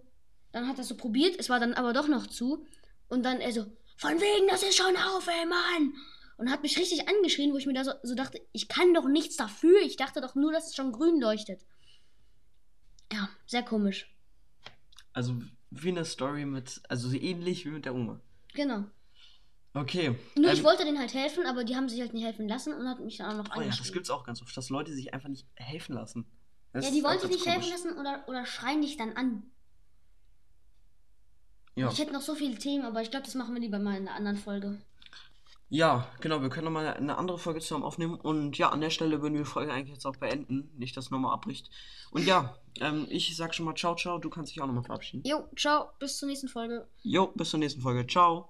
[0.51, 2.67] dann hat er so probiert, es war dann aber doch noch zu.
[3.07, 5.93] Und dann er so, von wegen, das ist schon auf, ey Mann.
[6.35, 9.07] Und hat mich richtig angeschrien, wo ich mir da so, so dachte, ich kann doch
[9.07, 9.79] nichts dafür.
[9.81, 11.65] Ich dachte doch nur, dass es schon grün leuchtet.
[13.13, 14.13] Ja, sehr komisch.
[15.13, 18.19] Also wie eine Story mit, also so ähnlich wie mit der Oma.
[18.53, 18.83] Genau.
[19.75, 20.15] Okay.
[20.35, 22.73] Nur ich ähm, wollte denen halt helfen, aber die haben sich halt nicht helfen lassen
[22.73, 24.93] und hat mich dann auch noch Oh ja, das gibt's auch ganz oft, dass Leute
[24.93, 26.25] sich einfach nicht helfen lassen.
[26.73, 27.83] Das ja, die wollen sich nicht helfen komisch.
[27.85, 29.43] lassen oder, oder schreien dich dann an.
[31.75, 31.89] Ja.
[31.89, 34.07] Ich hätte noch so viele Themen, aber ich glaube, das machen wir lieber mal in
[34.07, 34.79] einer anderen Folge.
[35.69, 38.13] ja, genau, wir können nochmal eine andere Folge zusammen aufnehmen.
[38.15, 40.71] Und ja, an der Stelle würden wir die Folge eigentlich jetzt auch beenden.
[40.77, 41.71] Nicht, dass es nochmal abbricht.
[42.11, 44.19] Und ja, ähm, ich sag schon mal ciao, ciao.
[44.19, 45.23] Du kannst dich auch nochmal verabschieden.
[45.25, 46.87] Jo, ciao, bis zur nächsten Folge.
[47.01, 48.05] Jo, bis zur nächsten Folge.
[48.05, 48.49] Ciao.